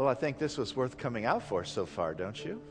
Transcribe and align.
Well, 0.00 0.08
I 0.08 0.14
think 0.14 0.38
this 0.38 0.56
was 0.56 0.74
worth 0.74 0.96
coming 0.96 1.26
out 1.26 1.42
for 1.42 1.62
so 1.62 1.84
far, 1.84 2.14
don't 2.14 2.42
you? 2.42 2.62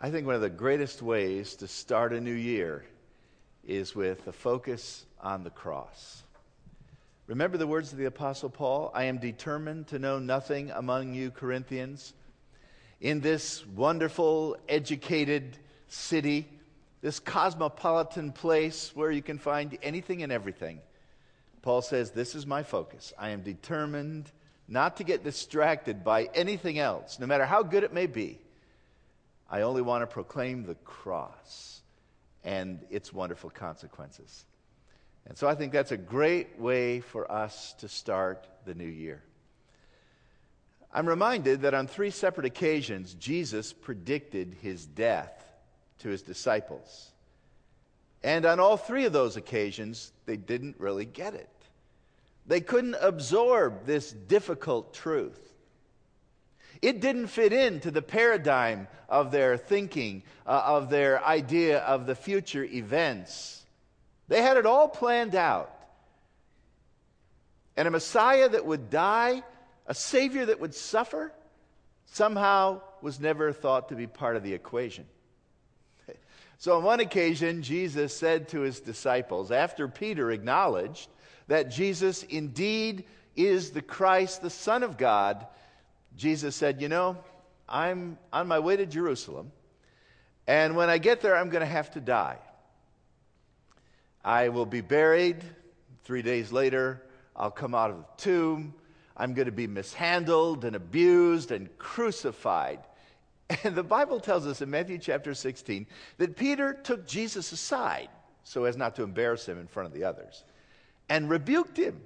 I 0.00 0.10
think 0.10 0.26
one 0.26 0.34
of 0.34 0.40
the 0.40 0.50
greatest 0.50 1.02
ways 1.02 1.54
to 1.54 1.68
start 1.68 2.12
a 2.12 2.20
new 2.20 2.32
year 2.32 2.84
is 3.64 3.94
with 3.94 4.26
a 4.26 4.32
focus 4.32 5.06
on 5.20 5.44
the 5.44 5.50
cross. 5.50 6.24
Remember 7.28 7.58
the 7.58 7.66
words 7.68 7.92
of 7.92 7.98
the 7.98 8.06
Apostle 8.06 8.50
Paul? 8.50 8.90
I 8.92 9.04
am 9.04 9.18
determined 9.18 9.86
to 9.86 10.00
know 10.00 10.18
nothing 10.18 10.72
among 10.72 11.14
you, 11.14 11.30
Corinthians. 11.30 12.12
In 13.00 13.20
this 13.20 13.64
wonderful, 13.68 14.56
educated 14.68 15.58
city, 15.86 16.48
this 17.02 17.20
cosmopolitan 17.20 18.32
place 18.32 18.90
where 18.96 19.12
you 19.12 19.22
can 19.22 19.38
find 19.38 19.78
anything 19.80 20.24
and 20.24 20.32
everything, 20.32 20.80
Paul 21.66 21.82
says, 21.82 22.12
This 22.12 22.36
is 22.36 22.46
my 22.46 22.62
focus. 22.62 23.12
I 23.18 23.30
am 23.30 23.42
determined 23.42 24.30
not 24.68 24.98
to 24.98 25.04
get 25.04 25.24
distracted 25.24 26.04
by 26.04 26.30
anything 26.32 26.78
else, 26.78 27.18
no 27.18 27.26
matter 27.26 27.44
how 27.44 27.64
good 27.64 27.82
it 27.82 27.92
may 27.92 28.06
be. 28.06 28.38
I 29.50 29.62
only 29.62 29.82
want 29.82 30.02
to 30.02 30.06
proclaim 30.06 30.62
the 30.62 30.76
cross 30.76 31.80
and 32.44 32.78
its 32.88 33.12
wonderful 33.12 33.50
consequences. 33.50 34.44
And 35.26 35.36
so 35.36 35.48
I 35.48 35.56
think 35.56 35.72
that's 35.72 35.90
a 35.90 35.96
great 35.96 36.56
way 36.56 37.00
for 37.00 37.28
us 37.32 37.72
to 37.80 37.88
start 37.88 38.46
the 38.64 38.74
new 38.76 38.84
year. 38.84 39.24
I'm 40.94 41.08
reminded 41.08 41.62
that 41.62 41.74
on 41.74 41.88
three 41.88 42.10
separate 42.10 42.46
occasions, 42.46 43.14
Jesus 43.14 43.72
predicted 43.72 44.54
his 44.62 44.86
death 44.86 45.44
to 45.98 46.10
his 46.10 46.22
disciples. 46.22 47.10
And 48.22 48.46
on 48.46 48.60
all 48.60 48.76
three 48.76 49.04
of 49.04 49.12
those 49.12 49.36
occasions, 49.36 50.12
they 50.26 50.36
didn't 50.36 50.76
really 50.78 51.04
get 51.04 51.34
it. 51.34 51.48
They 52.46 52.60
couldn't 52.60 52.96
absorb 53.00 53.86
this 53.86 54.12
difficult 54.12 54.94
truth. 54.94 55.54
It 56.82 57.00
didn't 57.00 57.28
fit 57.28 57.52
into 57.52 57.90
the 57.90 58.02
paradigm 58.02 58.86
of 59.08 59.30
their 59.30 59.56
thinking, 59.56 60.22
uh, 60.46 60.62
of 60.64 60.90
their 60.90 61.24
idea 61.24 61.80
of 61.80 62.06
the 62.06 62.14
future 62.14 62.64
events. 62.64 63.64
They 64.28 64.42
had 64.42 64.56
it 64.56 64.66
all 64.66 64.88
planned 64.88 65.34
out. 65.34 65.72
And 67.76 67.88
a 67.88 67.90
Messiah 67.90 68.48
that 68.48 68.64
would 68.64 68.90
die, 68.90 69.42
a 69.86 69.94
Savior 69.94 70.46
that 70.46 70.60
would 70.60 70.74
suffer, 70.74 71.32
somehow 72.06 72.80
was 73.02 73.20
never 73.20 73.52
thought 73.52 73.88
to 73.88 73.94
be 73.94 74.06
part 74.06 74.36
of 74.36 74.42
the 74.42 74.54
equation. 74.54 75.06
So, 76.58 76.78
on 76.78 76.84
one 76.84 77.00
occasion, 77.00 77.60
Jesus 77.60 78.16
said 78.16 78.48
to 78.48 78.60
his 78.60 78.80
disciples, 78.80 79.50
after 79.50 79.88
Peter 79.88 80.30
acknowledged 80.30 81.10
that 81.48 81.70
Jesus 81.70 82.22
indeed 82.24 83.04
is 83.36 83.70
the 83.70 83.82
Christ, 83.82 84.42
the 84.42 84.50
Son 84.50 84.82
of 84.82 84.96
God, 84.96 85.46
Jesus 86.16 86.56
said, 86.56 86.80
You 86.80 86.88
know, 86.88 87.18
I'm 87.68 88.18
on 88.32 88.48
my 88.48 88.58
way 88.58 88.76
to 88.76 88.86
Jerusalem, 88.86 89.52
and 90.46 90.76
when 90.76 90.88
I 90.88 90.98
get 90.98 91.20
there, 91.20 91.36
I'm 91.36 91.50
going 91.50 91.60
to 91.60 91.66
have 91.66 91.90
to 91.92 92.00
die. 92.00 92.38
I 94.24 94.48
will 94.48 94.66
be 94.66 94.80
buried. 94.80 95.42
Three 96.04 96.22
days 96.22 96.52
later, 96.52 97.02
I'll 97.34 97.50
come 97.50 97.74
out 97.74 97.90
of 97.90 97.98
the 97.98 98.04
tomb. 98.16 98.74
I'm 99.16 99.34
going 99.34 99.46
to 99.46 99.52
be 99.52 99.66
mishandled 99.66 100.64
and 100.64 100.76
abused 100.76 101.50
and 101.50 101.76
crucified. 101.78 102.80
And 103.62 103.76
the 103.76 103.84
Bible 103.84 104.18
tells 104.18 104.44
us 104.44 104.60
in 104.60 104.70
Matthew 104.70 104.98
chapter 104.98 105.32
16 105.32 105.86
that 106.18 106.36
Peter 106.36 106.74
took 106.74 107.06
Jesus 107.06 107.52
aside 107.52 108.08
so 108.42 108.64
as 108.64 108.76
not 108.76 108.96
to 108.96 109.04
embarrass 109.04 109.46
him 109.46 109.60
in 109.60 109.68
front 109.68 109.86
of 109.86 109.92
the 109.92 110.02
others 110.02 110.42
and 111.08 111.30
rebuked 111.30 111.76
him. 111.76 112.00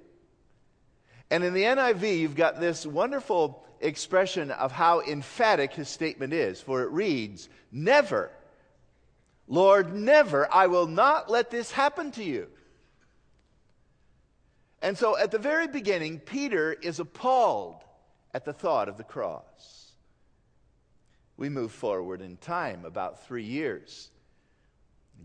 And 1.29 1.43
in 1.43 1.53
the 1.53 1.63
NIV, 1.63 2.19
you've 2.19 2.35
got 2.35 2.59
this 2.59 2.85
wonderful 2.85 3.65
expression 3.79 4.51
of 4.51 4.71
how 4.71 5.01
emphatic 5.01 5.73
his 5.73 5.89
statement 5.89 6.33
is, 6.33 6.61
for 6.61 6.83
it 6.83 6.91
reads, 6.91 7.49
Never 7.71 8.31
Lord, 9.51 9.93
never, 9.93 10.47
I 10.53 10.67
will 10.67 10.87
not 10.87 11.29
let 11.29 11.51
this 11.51 11.71
happen 11.71 12.11
to 12.11 12.23
you. 12.23 12.47
And 14.81 14.97
so 14.97 15.17
at 15.17 15.29
the 15.29 15.37
very 15.37 15.67
beginning, 15.67 16.19
Peter 16.19 16.71
is 16.71 17.01
appalled 17.01 17.83
at 18.33 18.45
the 18.45 18.53
thought 18.53 18.87
of 18.87 18.95
the 18.95 19.03
cross. 19.03 19.91
We 21.35 21.49
move 21.49 21.73
forward 21.73 22.21
in 22.21 22.37
time 22.37 22.85
about 22.85 23.25
three 23.25 23.43
years. 23.43 24.11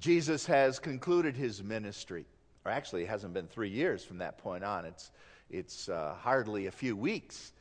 Jesus 0.00 0.44
has 0.46 0.80
concluded 0.80 1.36
his 1.36 1.62
ministry, 1.62 2.26
or 2.66 2.70
actually, 2.70 3.04
it 3.04 3.08
hasn't 3.08 3.32
been 3.32 3.46
three 3.46 3.68
years 3.68 4.04
from 4.04 4.18
that 4.18 4.38
point 4.38 4.64
on. 4.64 4.84
It's, 4.84 5.12
it's 5.48 5.88
uh, 5.88 6.16
hardly 6.20 6.66
a 6.66 6.72
few 6.72 6.96
weeks. 6.96 7.52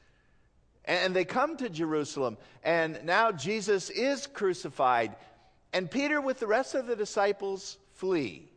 And 0.83 1.15
they 1.15 1.25
come 1.25 1.57
to 1.57 1.69
Jerusalem, 1.69 2.37
and 2.63 2.99
now 3.05 3.31
Jesus 3.31 3.91
is 3.91 4.25
crucified. 4.25 5.15
And 5.73 5.89
Peter, 5.89 6.19
with 6.19 6.39
the 6.39 6.47
rest 6.47 6.73
of 6.73 6.87
the 6.87 6.95
disciples, 6.95 7.77
flee. 7.93 8.49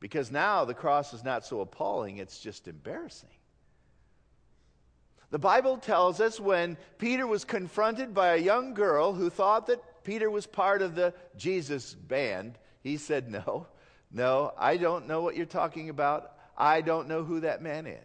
Because 0.00 0.30
now 0.30 0.66
the 0.66 0.74
cross 0.74 1.14
is 1.14 1.24
not 1.24 1.46
so 1.46 1.62
appalling, 1.62 2.18
it's 2.18 2.38
just 2.38 2.68
embarrassing. 2.68 3.30
The 5.30 5.38
Bible 5.38 5.78
tells 5.78 6.20
us 6.20 6.38
when 6.38 6.76
Peter 6.98 7.26
was 7.26 7.44
confronted 7.44 8.12
by 8.12 8.34
a 8.34 8.42
young 8.42 8.74
girl 8.74 9.14
who 9.14 9.30
thought 9.30 9.68
that 9.68 10.04
Peter 10.04 10.30
was 10.30 10.46
part 10.46 10.82
of 10.82 10.94
the 10.94 11.14
Jesus 11.36 11.94
band, 11.94 12.58
he 12.82 12.96
said, 12.96 13.30
No, 13.30 13.66
no, 14.12 14.52
I 14.58 14.76
don't 14.76 15.06
know 15.06 15.22
what 15.22 15.36
you're 15.36 15.46
talking 15.46 15.88
about. 15.88 16.32
I 16.56 16.80
don't 16.80 17.08
know 17.08 17.24
who 17.24 17.40
that 17.40 17.62
man 17.62 17.86
is. 17.86 17.98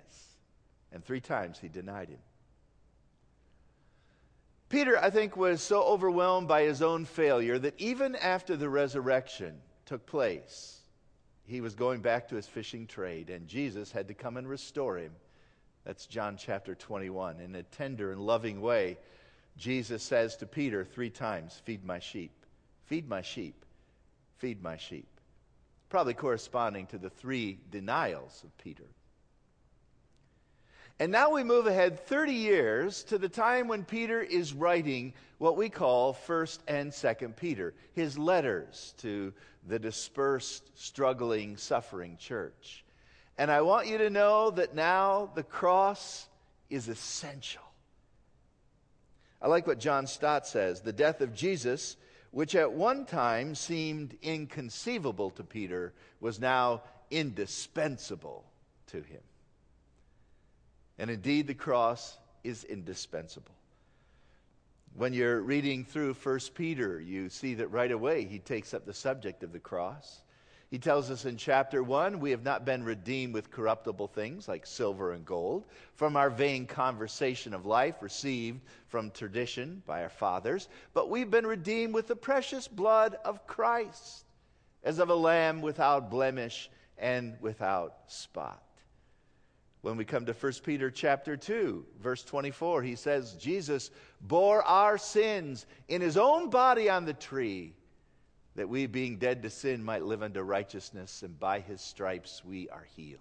And 0.91 1.03
three 1.03 1.19
times 1.19 1.59
he 1.59 1.67
denied 1.67 2.09
him. 2.09 2.19
Peter, 4.69 4.97
I 4.97 5.09
think, 5.09 5.37
was 5.37 5.61
so 5.61 5.83
overwhelmed 5.83 6.47
by 6.47 6.63
his 6.63 6.81
own 6.81 7.05
failure 7.05 7.59
that 7.59 7.79
even 7.79 8.15
after 8.15 8.55
the 8.55 8.69
resurrection 8.69 9.55
took 9.85 10.05
place, 10.05 10.79
he 11.45 11.61
was 11.61 11.75
going 11.75 12.01
back 12.01 12.27
to 12.29 12.35
his 12.35 12.47
fishing 12.47 12.87
trade, 12.87 13.29
and 13.29 13.47
Jesus 13.47 13.91
had 13.91 14.07
to 14.07 14.13
come 14.13 14.37
and 14.37 14.47
restore 14.47 14.97
him. 14.97 15.11
That's 15.85 16.07
John 16.07 16.35
chapter 16.37 16.73
21. 16.73 17.39
In 17.39 17.55
a 17.55 17.63
tender 17.63 18.11
and 18.11 18.21
loving 18.21 18.59
way, 18.59 18.97
Jesus 19.57 20.01
says 20.01 20.35
to 20.37 20.47
Peter 20.47 20.83
three 20.83 21.11
times, 21.11 21.61
Feed 21.63 21.85
my 21.85 21.99
sheep, 21.99 22.31
feed 22.87 23.07
my 23.07 23.21
sheep, 23.21 23.63
feed 24.39 24.61
my 24.63 24.77
sheep. 24.77 25.07
Probably 25.89 26.13
corresponding 26.13 26.87
to 26.87 26.97
the 26.97 27.09
three 27.09 27.59
denials 27.71 28.43
of 28.43 28.57
Peter. 28.57 28.85
And 30.99 31.11
now 31.11 31.31
we 31.31 31.43
move 31.43 31.67
ahead 31.67 32.07
30 32.07 32.33
years 32.33 33.03
to 33.05 33.17
the 33.17 33.27
time 33.27 33.67
when 33.67 33.83
Peter 33.83 34.21
is 34.21 34.53
writing 34.53 35.13
what 35.39 35.57
we 35.57 35.67
call 35.67 36.13
1st 36.13 36.59
and 36.67 36.91
2nd 36.91 37.35
Peter, 37.35 37.73
his 37.93 38.17
letters 38.17 38.93
to 38.99 39.33
the 39.67 39.77
dispersed, 39.77 40.63
struggling, 40.75 41.57
suffering 41.57 42.15
church. 42.17 42.85
And 43.37 43.51
I 43.51 43.61
want 43.61 43.87
you 43.87 43.97
to 43.97 44.09
know 44.09 44.51
that 44.51 44.73
now 44.73 45.31
the 45.35 45.43
cross 45.43 46.27
is 46.69 46.87
essential. 46.87 47.61
I 49.41 49.47
like 49.47 49.67
what 49.67 49.79
John 49.79 50.07
Stott 50.07 50.47
says 50.47 50.81
the 50.81 50.93
death 50.93 51.19
of 51.19 51.35
Jesus, 51.35 51.97
which 52.35 52.53
at 52.53 52.73
one 52.73 53.05
time 53.05 53.55
seemed 53.55 54.13
inconceivable 54.21 55.29
to 55.29 55.41
Peter, 55.41 55.93
was 56.19 56.37
now 56.37 56.81
indispensable 57.09 58.43
to 58.87 58.97
him. 58.97 59.21
And 60.99 61.09
indeed, 61.09 61.47
the 61.47 61.53
cross 61.53 62.17
is 62.43 62.65
indispensable. 62.65 63.55
When 64.97 65.13
you're 65.13 65.39
reading 65.39 65.85
through 65.85 66.13
1 66.15 66.39
Peter, 66.53 66.99
you 66.99 67.29
see 67.29 67.53
that 67.53 67.71
right 67.71 67.89
away 67.89 68.25
he 68.25 68.39
takes 68.39 68.73
up 68.73 68.85
the 68.85 68.93
subject 68.93 69.41
of 69.41 69.53
the 69.53 69.59
cross. 69.59 70.21
He 70.75 70.79
tells 70.79 71.09
us 71.09 71.23
in 71.23 71.37
chapter 71.37 71.81
1 71.81 72.19
we 72.19 72.31
have 72.31 72.43
not 72.43 72.65
been 72.65 72.83
redeemed 72.83 73.33
with 73.33 73.49
corruptible 73.49 74.09
things 74.09 74.49
like 74.49 74.65
silver 74.65 75.13
and 75.13 75.25
gold 75.25 75.63
from 75.93 76.17
our 76.17 76.29
vain 76.29 76.65
conversation 76.65 77.53
of 77.53 77.65
life 77.65 78.01
received 78.01 78.59
from 78.89 79.09
tradition 79.09 79.81
by 79.85 80.03
our 80.03 80.09
fathers, 80.09 80.67
but 80.93 81.09
we've 81.09 81.31
been 81.31 81.47
redeemed 81.47 81.93
with 81.93 82.07
the 82.07 82.15
precious 82.17 82.67
blood 82.67 83.15
of 83.23 83.47
Christ 83.47 84.25
as 84.83 84.99
of 84.99 85.09
a 85.09 85.15
lamb 85.15 85.61
without 85.61 86.11
blemish 86.11 86.69
and 86.97 87.37
without 87.39 87.99
spot. 88.07 88.61
When 89.79 89.95
we 89.95 90.03
come 90.03 90.25
to 90.25 90.33
1 90.33 90.51
Peter 90.65 90.91
chapter 90.91 91.37
2, 91.37 91.85
verse 92.01 92.25
24, 92.25 92.81
he 92.81 92.97
says, 92.97 93.35
Jesus 93.35 93.91
bore 94.19 94.61
our 94.63 94.97
sins 94.97 95.67
in 95.87 96.01
his 96.01 96.17
own 96.17 96.49
body 96.49 96.89
on 96.89 97.05
the 97.05 97.13
tree, 97.13 97.75
that 98.55 98.69
we, 98.69 98.85
being 98.87 99.17
dead 99.17 99.43
to 99.43 99.49
sin, 99.49 99.83
might 99.83 100.03
live 100.03 100.23
unto 100.23 100.41
righteousness, 100.41 101.23
and 101.23 101.39
by 101.39 101.59
his 101.59 101.81
stripes 101.81 102.43
we 102.45 102.69
are 102.69 102.87
healed. 102.95 103.19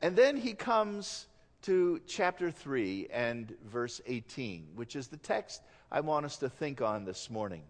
And 0.00 0.14
then 0.14 0.36
he 0.36 0.54
comes 0.54 1.26
to 1.62 2.00
chapter 2.06 2.50
3 2.50 3.08
and 3.12 3.54
verse 3.66 4.00
18, 4.06 4.68
which 4.74 4.94
is 4.94 5.08
the 5.08 5.16
text 5.16 5.62
I 5.90 6.00
want 6.00 6.26
us 6.26 6.36
to 6.38 6.48
think 6.48 6.80
on 6.80 7.04
this 7.04 7.30
morning. 7.30 7.62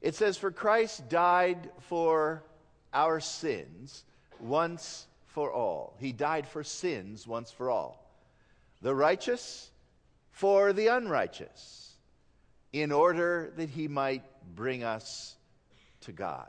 It 0.00 0.14
says, 0.14 0.36
For 0.36 0.50
Christ 0.50 1.08
died 1.08 1.70
for 1.80 2.44
our 2.92 3.20
sins 3.20 4.04
once 4.38 5.06
for 5.26 5.52
all. 5.52 5.96
He 5.98 6.12
died 6.12 6.46
for 6.46 6.62
sins 6.62 7.26
once 7.26 7.50
for 7.50 7.70
all. 7.70 8.02
The 8.82 8.94
righteous 8.94 9.70
for 10.30 10.72
the 10.72 10.88
unrighteous, 10.88 11.85
in 12.72 12.92
order 12.92 13.52
that 13.56 13.70
he 13.70 13.88
might 13.88 14.22
bring 14.54 14.84
us 14.84 15.36
to 16.02 16.12
God. 16.12 16.48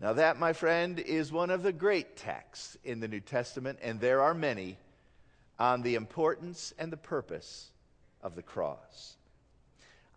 Now, 0.00 0.14
that, 0.14 0.38
my 0.38 0.52
friend, 0.52 0.98
is 0.98 1.30
one 1.30 1.50
of 1.50 1.62
the 1.62 1.72
great 1.72 2.16
texts 2.16 2.76
in 2.82 3.00
the 3.00 3.08
New 3.08 3.20
Testament, 3.20 3.78
and 3.82 4.00
there 4.00 4.20
are 4.20 4.34
many 4.34 4.76
on 5.58 5.82
the 5.82 5.94
importance 5.94 6.74
and 6.78 6.92
the 6.92 6.96
purpose 6.96 7.70
of 8.20 8.34
the 8.34 8.42
cross. 8.42 9.16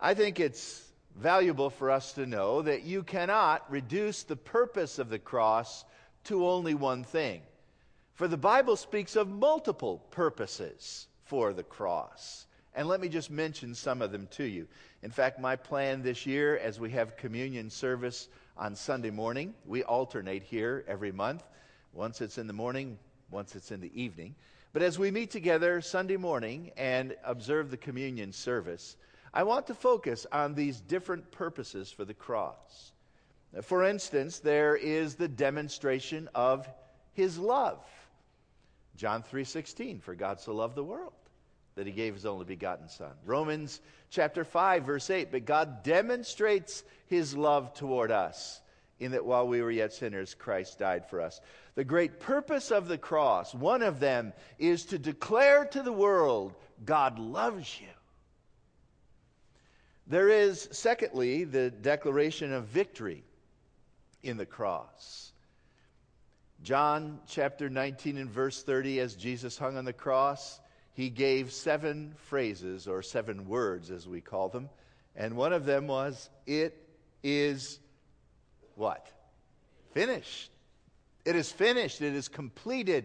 I 0.00 0.14
think 0.14 0.40
it's 0.40 0.82
valuable 1.16 1.70
for 1.70 1.90
us 1.90 2.12
to 2.14 2.26
know 2.26 2.62
that 2.62 2.82
you 2.82 3.02
cannot 3.02 3.70
reduce 3.70 4.24
the 4.24 4.36
purpose 4.36 4.98
of 4.98 5.08
the 5.08 5.18
cross 5.18 5.84
to 6.24 6.46
only 6.46 6.74
one 6.74 7.04
thing. 7.04 7.40
For 8.14 8.28
the 8.28 8.36
Bible 8.36 8.76
speaks 8.76 9.14
of 9.14 9.28
multiple 9.28 9.98
purposes 10.10 11.06
for 11.24 11.52
the 11.52 11.62
cross. 11.62 12.45
And 12.76 12.88
let 12.88 13.00
me 13.00 13.08
just 13.08 13.30
mention 13.30 13.74
some 13.74 14.02
of 14.02 14.12
them 14.12 14.28
to 14.32 14.44
you. 14.44 14.68
In 15.02 15.10
fact, 15.10 15.40
my 15.40 15.56
plan 15.56 16.02
this 16.02 16.26
year, 16.26 16.58
as 16.58 16.78
we 16.78 16.90
have 16.90 17.16
communion 17.16 17.70
service 17.70 18.28
on 18.54 18.76
Sunday 18.76 19.08
morning, 19.10 19.54
we 19.64 19.82
alternate 19.82 20.42
here 20.42 20.84
every 20.86 21.10
month. 21.10 21.42
Once 21.94 22.20
it's 22.20 22.36
in 22.36 22.46
the 22.46 22.52
morning, 22.52 22.98
once 23.30 23.56
it's 23.56 23.70
in 23.72 23.80
the 23.80 23.90
evening. 24.00 24.34
But 24.74 24.82
as 24.82 24.98
we 24.98 25.10
meet 25.10 25.30
together 25.30 25.80
Sunday 25.80 26.18
morning 26.18 26.70
and 26.76 27.16
observe 27.24 27.70
the 27.70 27.78
communion 27.78 28.30
service, 28.30 28.98
I 29.32 29.42
want 29.44 29.66
to 29.68 29.74
focus 29.74 30.26
on 30.30 30.54
these 30.54 30.82
different 30.82 31.30
purposes 31.30 31.90
for 31.90 32.04
the 32.04 32.12
cross. 32.12 32.92
For 33.62 33.84
instance, 33.84 34.40
there 34.40 34.76
is 34.76 35.14
the 35.14 35.28
demonstration 35.28 36.28
of 36.34 36.68
his 37.14 37.38
love. 37.38 37.82
John 38.96 39.22
3:16 39.22 40.02
for 40.02 40.14
God 40.14 40.40
so 40.40 40.52
loved 40.52 40.74
the 40.74 40.84
world 40.84 41.14
that 41.76 41.86
he 41.86 41.92
gave 41.92 42.14
his 42.14 42.26
only 42.26 42.44
begotten 42.44 42.88
son. 42.88 43.12
Romans 43.24 43.80
chapter 44.10 44.44
5 44.44 44.84
verse 44.84 45.08
8 45.08 45.30
but 45.30 45.44
God 45.44 45.82
demonstrates 45.82 46.82
his 47.06 47.36
love 47.36 47.74
toward 47.74 48.10
us 48.10 48.60
in 48.98 49.12
that 49.12 49.24
while 49.24 49.46
we 49.46 49.60
were 49.62 49.70
yet 49.70 49.92
sinners 49.92 50.34
Christ 50.34 50.78
died 50.78 51.08
for 51.08 51.20
us. 51.20 51.40
The 51.74 51.84
great 51.84 52.18
purpose 52.18 52.70
of 52.70 52.88
the 52.88 52.98
cross, 52.98 53.54
one 53.54 53.82
of 53.82 54.00
them 54.00 54.32
is 54.58 54.86
to 54.86 54.98
declare 54.98 55.66
to 55.66 55.82
the 55.82 55.92
world 55.92 56.54
God 56.84 57.18
loves 57.18 57.80
you. 57.80 57.88
There 60.06 60.30
is, 60.30 60.68
secondly, 60.70 61.44
the 61.44 61.70
declaration 61.70 62.52
of 62.52 62.66
victory 62.66 63.24
in 64.22 64.36
the 64.36 64.46
cross. 64.46 65.32
John 66.62 67.18
chapter 67.26 67.68
19 67.68 68.16
and 68.16 68.30
verse 68.30 68.62
30, 68.62 69.00
as 69.00 69.14
Jesus 69.14 69.58
hung 69.58 69.76
on 69.76 69.84
the 69.84 69.92
cross, 69.92 70.60
he 70.96 71.10
gave 71.10 71.52
seven 71.52 72.14
phrases, 72.16 72.88
or 72.88 73.02
seven 73.02 73.46
words 73.46 73.90
as 73.90 74.08
we 74.08 74.22
call 74.22 74.48
them. 74.48 74.70
And 75.14 75.36
one 75.36 75.52
of 75.52 75.66
them 75.66 75.86
was, 75.86 76.30
It 76.46 76.74
is 77.22 77.78
what? 78.76 79.06
Finished. 79.92 80.50
It 81.26 81.36
is 81.36 81.52
finished. 81.52 82.00
It 82.00 82.14
is 82.14 82.28
completed. 82.28 83.04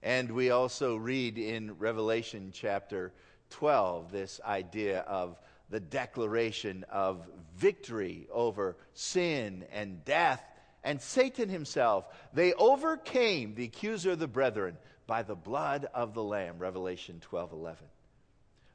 And 0.00 0.30
we 0.30 0.50
also 0.50 0.94
read 0.94 1.38
in 1.38 1.76
Revelation 1.76 2.52
chapter 2.54 3.12
12 3.50 4.12
this 4.12 4.40
idea 4.46 5.00
of 5.00 5.40
the 5.70 5.80
declaration 5.80 6.84
of 6.88 7.26
victory 7.56 8.28
over 8.30 8.76
sin 8.94 9.64
and 9.72 10.04
death 10.04 10.40
and 10.84 11.02
Satan 11.02 11.48
himself. 11.48 12.04
They 12.32 12.52
overcame 12.54 13.56
the 13.56 13.64
accuser 13.64 14.12
of 14.12 14.20
the 14.20 14.28
brethren 14.28 14.76
by 15.10 15.24
the 15.24 15.34
blood 15.34 15.88
of 15.92 16.14
the 16.14 16.22
Lamb, 16.22 16.60
Revelation 16.60 17.18
12 17.20 17.52
11. 17.52 17.78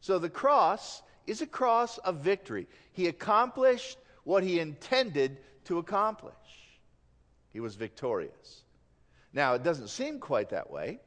So 0.02 0.20
the 0.20 0.30
cross 0.30 1.02
is 1.26 1.42
a 1.42 1.48
cross 1.48 1.98
of 2.00 2.18
victory. 2.18 2.68
He 2.92 3.08
accomplished 3.08 3.98
what 4.26 4.44
he 4.44 4.60
intended 4.60 5.38
to 5.64 5.78
accomplish, 5.78 6.34
he 7.54 7.62
was 7.62 7.76
victorious. 7.76 8.64
Now, 9.32 9.54
it 9.54 9.64
doesn't 9.64 9.88
seem 9.88 10.20
quite 10.20 10.50
that 10.50 10.70
way 10.70 11.00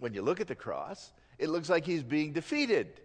when 0.00 0.12
you 0.12 0.20
look 0.20 0.40
at 0.40 0.48
the 0.48 0.54
cross 0.54 1.12
it 1.38 1.48
looks 1.48 1.70
like 1.70 1.86
he's 1.86 2.02
being 2.02 2.32
defeated. 2.32 3.00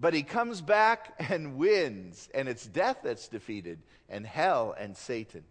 But 0.00 0.14
he 0.14 0.22
comes 0.22 0.60
back 0.62 1.14
and 1.30 1.56
wins, 1.56 2.28
and 2.34 2.48
it's 2.48 2.66
death 2.66 2.98
that's 3.02 3.28
defeated, 3.28 3.80
and 4.08 4.26
hell 4.26 4.74
and 4.78 4.96
Satan. 4.96 5.44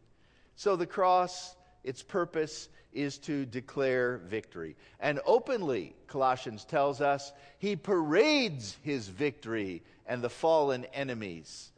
So 0.55 0.75
the 0.75 0.87
cross, 0.87 1.55
its 1.83 2.03
purpose 2.03 2.69
is 2.93 3.17
to 3.19 3.45
declare 3.45 4.17
victory. 4.25 4.75
And 4.99 5.19
openly, 5.25 5.95
Colossians 6.07 6.65
tells 6.65 7.01
us, 7.01 7.31
he 7.59 7.75
parades 7.75 8.77
his 8.81 9.07
victory, 9.07 9.83
and 10.05 10.21
the 10.21 10.29
fallen 10.29 10.85
enemies 10.93 11.71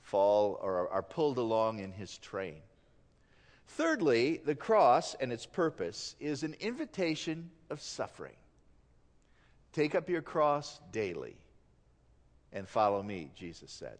fall 0.00 0.58
or 0.62 0.88
are 0.90 1.02
pulled 1.02 1.38
along 1.38 1.78
in 1.78 1.92
his 1.92 2.18
train. 2.18 2.60
Thirdly, 3.68 4.40
the 4.44 4.54
cross 4.54 5.14
and 5.14 5.32
its 5.32 5.46
purpose 5.46 6.14
is 6.20 6.42
an 6.42 6.54
invitation 6.60 7.50
of 7.70 7.80
suffering. 7.80 8.36
Take 9.72 9.94
up 9.94 10.10
your 10.10 10.20
cross 10.20 10.80
daily 10.92 11.36
and 12.52 12.68
follow 12.68 13.02
me, 13.02 13.30
Jesus 13.34 13.70
said. 13.70 13.98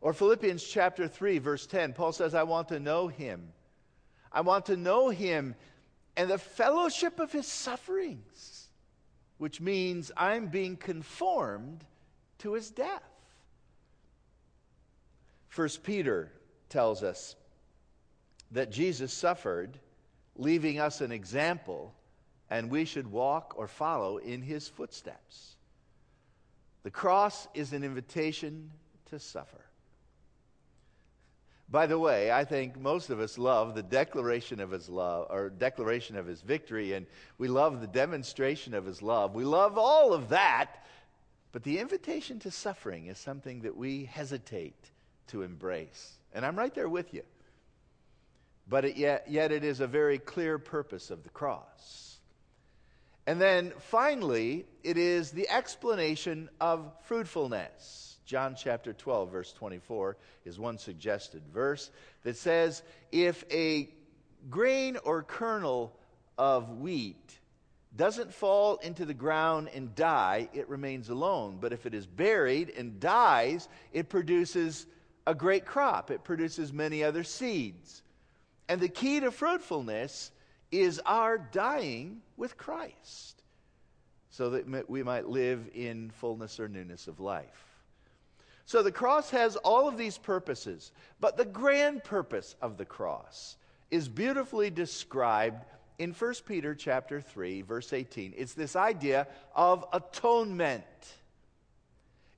Or 0.00 0.12
Philippians 0.12 0.62
chapter 0.62 1.08
3, 1.08 1.38
verse 1.38 1.66
10, 1.66 1.92
Paul 1.92 2.12
says, 2.12 2.34
I 2.34 2.44
want 2.44 2.68
to 2.68 2.80
know 2.80 3.08
him. 3.08 3.52
I 4.32 4.42
want 4.42 4.66
to 4.66 4.76
know 4.76 5.08
him 5.08 5.54
and 6.16 6.30
the 6.30 6.38
fellowship 6.38 7.20
of 7.20 7.32
his 7.32 7.46
sufferings, 7.46 8.68
which 9.38 9.60
means 9.60 10.10
I'm 10.16 10.48
being 10.48 10.76
conformed 10.76 11.84
to 12.38 12.54
his 12.54 12.70
death. 12.70 13.02
First 15.48 15.82
Peter 15.82 16.32
tells 16.68 17.02
us 17.02 17.36
that 18.50 18.70
Jesus 18.70 19.12
suffered, 19.12 19.78
leaving 20.36 20.78
us 20.78 21.00
an 21.00 21.12
example 21.12 21.94
and 22.50 22.70
we 22.70 22.84
should 22.84 23.10
walk 23.10 23.54
or 23.56 23.68
follow 23.68 24.18
in 24.18 24.42
his 24.42 24.68
footsteps. 24.68 25.56
The 26.82 26.90
cross 26.90 27.46
is 27.54 27.72
an 27.72 27.84
invitation 27.84 28.70
to 29.10 29.18
suffer. 29.18 29.67
By 31.70 31.86
the 31.86 31.98
way, 31.98 32.32
I 32.32 32.44
think 32.44 32.80
most 32.80 33.10
of 33.10 33.20
us 33.20 33.36
love 33.36 33.74
the 33.74 33.82
declaration 33.82 34.58
of 34.58 34.70
his 34.70 34.88
love 34.88 35.26
or 35.28 35.50
declaration 35.50 36.16
of 36.16 36.26
his 36.26 36.40
victory, 36.40 36.94
and 36.94 37.04
we 37.36 37.48
love 37.48 37.80
the 37.80 37.86
demonstration 37.86 38.72
of 38.72 38.86
his 38.86 39.02
love. 39.02 39.34
We 39.34 39.44
love 39.44 39.76
all 39.76 40.14
of 40.14 40.30
that, 40.30 40.86
but 41.52 41.64
the 41.64 41.78
invitation 41.78 42.38
to 42.40 42.50
suffering 42.50 43.06
is 43.06 43.18
something 43.18 43.60
that 43.62 43.76
we 43.76 44.06
hesitate 44.06 44.90
to 45.28 45.42
embrace. 45.42 46.18
And 46.32 46.46
I'm 46.46 46.56
right 46.56 46.74
there 46.74 46.88
with 46.88 47.12
you. 47.12 47.22
But 48.66 48.86
it 48.86 48.96
yet, 48.96 49.26
yet 49.28 49.52
it 49.52 49.62
is 49.62 49.80
a 49.80 49.86
very 49.86 50.18
clear 50.18 50.58
purpose 50.58 51.10
of 51.10 51.22
the 51.22 51.30
cross. 51.30 52.18
And 53.26 53.38
then 53.38 53.74
finally, 53.78 54.64
it 54.82 54.96
is 54.96 55.32
the 55.32 55.50
explanation 55.50 56.48
of 56.62 56.90
fruitfulness. 57.02 58.07
John 58.28 58.54
chapter 58.54 58.92
12, 58.92 59.32
verse 59.32 59.52
24 59.54 60.18
is 60.44 60.58
one 60.58 60.76
suggested 60.76 61.42
verse 61.50 61.90
that 62.24 62.36
says, 62.36 62.82
If 63.10 63.42
a 63.50 63.88
grain 64.50 64.98
or 65.02 65.22
kernel 65.22 65.96
of 66.36 66.78
wheat 66.78 67.38
doesn't 67.96 68.34
fall 68.34 68.76
into 68.76 69.06
the 69.06 69.14
ground 69.14 69.70
and 69.74 69.94
die, 69.94 70.50
it 70.52 70.68
remains 70.68 71.08
alone. 71.08 71.56
But 71.58 71.72
if 71.72 71.86
it 71.86 71.94
is 71.94 72.06
buried 72.06 72.68
and 72.76 73.00
dies, 73.00 73.66
it 73.94 74.10
produces 74.10 74.84
a 75.26 75.34
great 75.34 75.64
crop, 75.64 76.10
it 76.10 76.22
produces 76.22 76.70
many 76.70 77.02
other 77.02 77.24
seeds. 77.24 78.02
And 78.68 78.78
the 78.78 78.90
key 78.90 79.20
to 79.20 79.30
fruitfulness 79.30 80.32
is 80.70 81.00
our 81.06 81.38
dying 81.38 82.20
with 82.36 82.58
Christ 82.58 83.42
so 84.28 84.50
that 84.50 84.90
we 84.90 85.02
might 85.02 85.26
live 85.26 85.70
in 85.72 86.10
fullness 86.10 86.60
or 86.60 86.68
newness 86.68 87.08
of 87.08 87.20
life. 87.20 87.67
So 88.68 88.82
the 88.82 88.92
cross 88.92 89.30
has 89.30 89.56
all 89.56 89.88
of 89.88 89.96
these 89.96 90.18
purposes, 90.18 90.92
but 91.20 91.38
the 91.38 91.46
grand 91.46 92.04
purpose 92.04 92.54
of 92.60 92.76
the 92.76 92.84
cross 92.84 93.56
is 93.90 94.10
beautifully 94.10 94.68
described 94.68 95.64
in 95.98 96.12
1 96.12 96.34
Peter 96.44 96.74
chapter 96.74 97.18
3 97.18 97.62
verse 97.62 97.94
18. 97.94 98.34
It's 98.36 98.52
this 98.52 98.76
idea 98.76 99.26
of 99.56 99.86
atonement. 99.94 100.84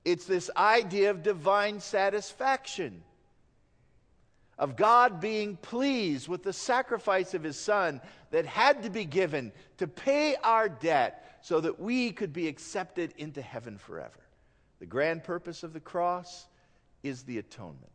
It's 0.05 0.25
this 0.25 0.53
idea 0.57 1.11
of 1.11 1.25
divine 1.25 1.81
satisfaction 1.81 3.03
of 4.57 4.77
God 4.77 5.21
being 5.21 5.57
pleased 5.57 6.29
with 6.29 6.45
the 6.45 6.53
sacrifice 6.53 7.35
of 7.35 7.43
his 7.43 7.59
son 7.59 8.01
that 8.31 8.47
had 8.47 8.85
to 8.85 8.91
be 8.91 9.05
given 9.05 9.51
to 9.79 9.89
pay 9.89 10.37
our 10.45 10.69
debt 10.69 11.41
so 11.43 11.61
that 11.61 11.81
we 11.81 12.13
could 12.13 12.33
be 12.33 12.47
accepted 12.47 13.15
into 13.17 13.43
heaven 13.43 13.79
forever. 13.79 14.13
The 14.81 14.87
grand 14.87 15.23
purpose 15.23 15.63
of 15.63 15.73
the 15.73 15.81
cross 15.81 16.47
is 17.03 17.23
the 17.23 17.39
atonement. 17.39 17.93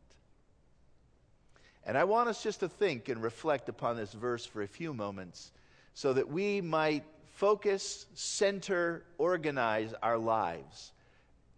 And 1.86 1.98
I 1.98 2.04
want 2.04 2.30
us 2.30 2.42
just 2.42 2.62
to 2.62 2.70
think 2.70 3.10
and 3.10 3.22
reflect 3.22 3.70
upon 3.70 3.98
this 3.98 4.13
verse 4.13 4.46
for 4.46 4.62
a 4.62 4.68
few 4.68 4.94
moments 4.94 5.51
so 5.94 6.13
that 6.13 6.30
we 6.30 6.62
might 6.62 7.04
focus, 7.34 8.06
center, 8.13 9.04
organize 9.18 9.94
our 10.01 10.18
lives 10.18 10.94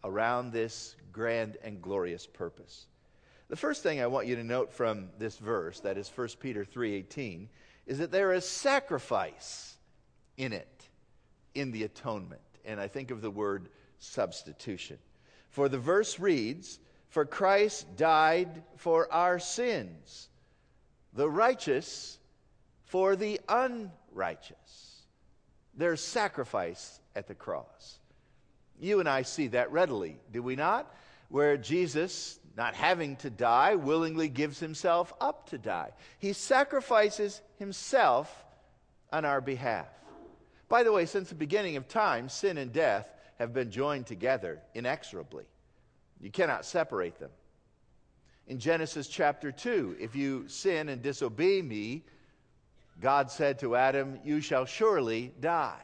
around 0.03 0.51
this 0.51 0.95
grand 1.11 1.57
and 1.63 1.81
glorious 1.81 2.25
purpose. 2.25 2.87
The 3.49 3.55
first 3.55 3.83
thing 3.83 4.01
I 4.01 4.07
want 4.07 4.27
you 4.27 4.35
to 4.35 4.43
note 4.43 4.71
from 4.71 5.09
this 5.17 5.37
verse, 5.37 5.79
that 5.81 5.97
is 5.97 6.09
1 6.09 6.39
Peter 6.39 6.65
3:18, 6.65 7.47
is 7.85 7.99
that 7.99 8.11
there 8.11 8.33
is 8.33 8.47
sacrifice 8.47 9.77
in 10.35 10.51
it, 10.51 10.89
in 11.55 11.71
the 11.71 11.83
atonement. 11.83 12.41
And 12.65 12.79
I 12.79 12.87
think 12.87 13.11
of 13.11 13.21
the 13.21 13.31
word 13.31 13.69
substitution. 13.99 14.99
For 15.57 15.69
the 15.69 15.79
verse 15.79 16.19
reads, 16.19 16.79
For 17.09 17.25
Christ 17.25 17.87
died 17.97 18.61
for 18.75 19.11
our 19.11 19.39
sins, 19.39 20.29
the 21.13 21.27
righteous 21.27 22.19
for 22.83 23.15
the 23.15 23.41
unrighteous. 23.49 25.01
There's 25.73 25.99
sacrifice 25.99 26.99
at 27.15 27.27
the 27.27 27.33
cross. 27.33 27.97
You 28.79 28.99
and 28.99 29.09
I 29.09 29.23
see 29.23 29.47
that 29.47 29.71
readily, 29.71 30.19
do 30.31 30.43
we 30.43 30.55
not? 30.55 30.93
Where 31.29 31.57
Jesus, 31.57 32.37
not 32.55 32.75
having 32.75 33.15
to 33.15 33.31
die, 33.31 33.73
willingly 33.73 34.29
gives 34.29 34.59
himself 34.59 35.11
up 35.19 35.49
to 35.49 35.57
die. 35.57 35.89
He 36.19 36.33
sacrifices 36.33 37.41
himself 37.57 38.45
on 39.11 39.25
our 39.25 39.41
behalf. 39.41 39.87
By 40.69 40.83
the 40.83 40.91
way, 40.91 41.07
since 41.07 41.29
the 41.29 41.33
beginning 41.33 41.77
of 41.77 41.87
time, 41.87 42.29
sin 42.29 42.59
and 42.59 42.71
death 42.71 43.09
have 43.39 43.53
been 43.53 43.71
joined 43.71 44.07
together 44.07 44.61
inexorably. 44.73 45.45
You 46.19 46.31
cannot 46.31 46.65
separate 46.65 47.19
them. 47.19 47.29
In 48.47 48.59
Genesis 48.59 49.07
chapter 49.07 49.51
2, 49.51 49.97
if 49.99 50.15
you 50.15 50.47
sin 50.47 50.89
and 50.89 51.01
disobey 51.01 51.61
me, 51.61 52.03
God 52.99 53.29
said 53.29 53.59
to 53.59 53.75
Adam, 53.75 54.19
You 54.23 54.41
shall 54.41 54.65
surely 54.65 55.33
die. 55.39 55.83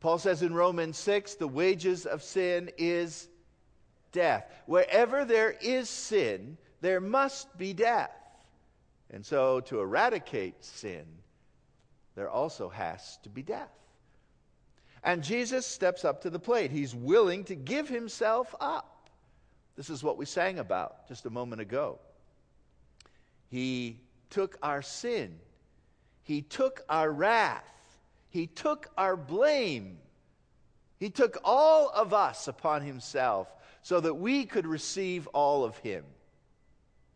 Paul 0.00 0.18
says 0.18 0.42
in 0.42 0.54
Romans 0.54 0.96
6, 0.98 1.34
the 1.34 1.48
wages 1.48 2.06
of 2.06 2.22
sin 2.22 2.70
is 2.78 3.28
death. 4.12 4.50
Wherever 4.66 5.24
there 5.24 5.56
is 5.60 5.88
sin, 5.88 6.56
there 6.80 7.00
must 7.00 7.56
be 7.58 7.72
death. 7.72 8.16
And 9.10 9.24
so, 9.26 9.60
to 9.60 9.80
eradicate 9.80 10.64
sin, 10.64 11.04
there 12.14 12.30
also 12.30 12.68
has 12.68 13.18
to 13.24 13.28
be 13.28 13.42
death. 13.42 13.79
And 15.02 15.22
Jesus 15.22 15.66
steps 15.66 16.04
up 16.04 16.22
to 16.22 16.30
the 16.30 16.38
plate. 16.38 16.70
He's 16.70 16.94
willing 16.94 17.44
to 17.44 17.54
give 17.54 17.88
himself 17.88 18.54
up. 18.60 19.08
This 19.76 19.88
is 19.88 20.02
what 20.02 20.18
we 20.18 20.26
sang 20.26 20.58
about 20.58 21.08
just 21.08 21.24
a 21.24 21.30
moment 21.30 21.62
ago. 21.62 21.98
He 23.48 24.00
took 24.28 24.58
our 24.62 24.82
sin, 24.82 25.38
He 26.22 26.42
took 26.42 26.84
our 26.88 27.10
wrath, 27.10 27.64
He 28.28 28.46
took 28.46 28.88
our 28.96 29.16
blame. 29.16 29.98
He 30.98 31.08
took 31.08 31.38
all 31.44 31.88
of 31.88 32.12
us 32.12 32.46
upon 32.46 32.82
Himself 32.82 33.48
so 33.82 34.00
that 34.00 34.14
we 34.14 34.44
could 34.44 34.66
receive 34.66 35.26
all 35.28 35.64
of 35.64 35.78
Him. 35.78 36.04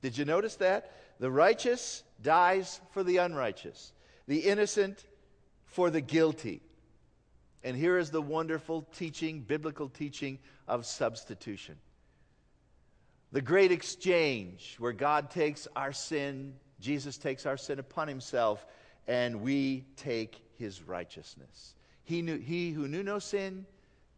Did 0.01 0.17
you 0.17 0.25
notice 0.25 0.57
that? 0.57 0.91
The 1.21 1.31
righteous 1.31 2.03
dies 2.23 2.81
for 2.93 3.03
the 3.03 3.19
unrighteous, 3.19 3.93
the 4.27 4.39
innocent 4.39 5.05
for 5.67 5.91
the 5.91 6.01
guilty. 6.01 6.63
And 7.65 7.75
here 7.77 7.97
is 7.97 8.11
the 8.11 8.21
wonderful 8.21 8.83
teaching, 8.95 9.41
biblical 9.41 9.89
teaching 9.89 10.39
of 10.69 10.85
substitution. 10.85 11.77
The 13.33 13.41
great 13.41 13.73
exchange 13.73 14.77
where 14.79 14.93
God 14.93 15.31
takes 15.31 15.67
our 15.75 15.93
sin, 15.93 16.55
Jesus 16.79 17.17
takes 17.17 17.47
our 17.47 17.57
sin 17.57 17.79
upon 17.79 18.07
himself, 18.07 18.65
and 19.09 19.41
we 19.41 19.87
take 19.97 20.41
his 20.59 20.83
righteousness. 20.83 21.75
He, 22.05 22.21
knew, 22.21 22.39
he 22.39 22.71
who 22.71 22.87
knew 22.87 23.03
no 23.03 23.19
sin 23.19 23.65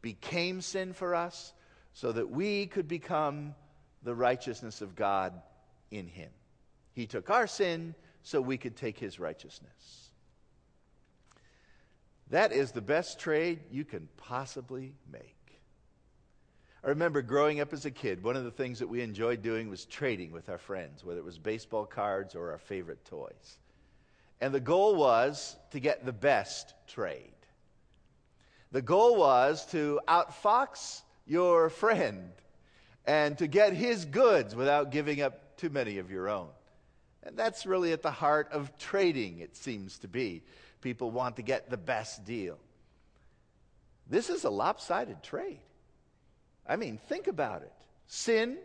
became 0.02 0.60
sin 0.60 0.92
for 0.92 1.14
us 1.14 1.54
so 1.92 2.12
that 2.12 2.28
we 2.28 2.66
could 2.66 2.88
become 2.88 3.54
the 4.02 4.14
righteousness 4.14 4.82
of 4.82 4.96
God 4.96 5.32
in 5.90 6.08
him. 6.08 6.30
He 6.92 7.06
took 7.06 7.30
our 7.30 7.46
sin 7.46 7.94
so 8.22 8.40
we 8.40 8.58
could 8.58 8.76
take 8.76 8.98
his 8.98 9.20
righteousness. 9.20 10.05
That 12.30 12.52
is 12.52 12.72
the 12.72 12.80
best 12.80 13.20
trade 13.20 13.60
you 13.70 13.84
can 13.84 14.08
possibly 14.16 14.94
make. 15.10 15.34
I 16.84 16.90
remember 16.90 17.22
growing 17.22 17.60
up 17.60 17.72
as 17.72 17.84
a 17.84 17.90
kid, 17.90 18.22
one 18.22 18.36
of 18.36 18.44
the 18.44 18.50
things 18.50 18.78
that 18.78 18.88
we 18.88 19.00
enjoyed 19.00 19.42
doing 19.42 19.68
was 19.68 19.84
trading 19.84 20.32
with 20.32 20.48
our 20.48 20.58
friends, 20.58 21.04
whether 21.04 21.18
it 21.18 21.24
was 21.24 21.38
baseball 21.38 21.84
cards 21.84 22.34
or 22.34 22.52
our 22.52 22.58
favorite 22.58 23.04
toys. 23.04 23.58
And 24.40 24.54
the 24.54 24.60
goal 24.60 24.94
was 24.94 25.56
to 25.70 25.80
get 25.80 26.04
the 26.04 26.12
best 26.12 26.74
trade. 26.86 27.32
The 28.72 28.82
goal 28.82 29.16
was 29.16 29.66
to 29.66 30.00
outfox 30.06 31.02
your 31.26 31.70
friend 31.70 32.30
and 33.06 33.38
to 33.38 33.46
get 33.46 33.72
his 33.72 34.04
goods 34.04 34.54
without 34.54 34.90
giving 34.90 35.20
up 35.20 35.56
too 35.56 35.70
many 35.70 35.98
of 35.98 36.10
your 36.10 36.28
own. 36.28 36.48
And 37.22 37.36
that's 37.36 37.66
really 37.66 37.92
at 37.92 38.02
the 38.02 38.10
heart 38.10 38.48
of 38.52 38.76
trading, 38.78 39.40
it 39.40 39.56
seems 39.56 39.98
to 40.00 40.08
be. 40.08 40.42
People 40.86 41.10
want 41.10 41.34
to 41.34 41.42
get 41.42 41.68
the 41.68 41.76
best 41.76 42.24
deal. 42.24 42.58
This 44.08 44.30
is 44.30 44.44
a 44.44 44.50
lopsided 44.50 45.20
trade. 45.20 45.58
I 46.64 46.76
mean, 46.76 47.00
think 47.08 47.26
about 47.26 47.62
it 47.62 47.72
sin 48.06 48.56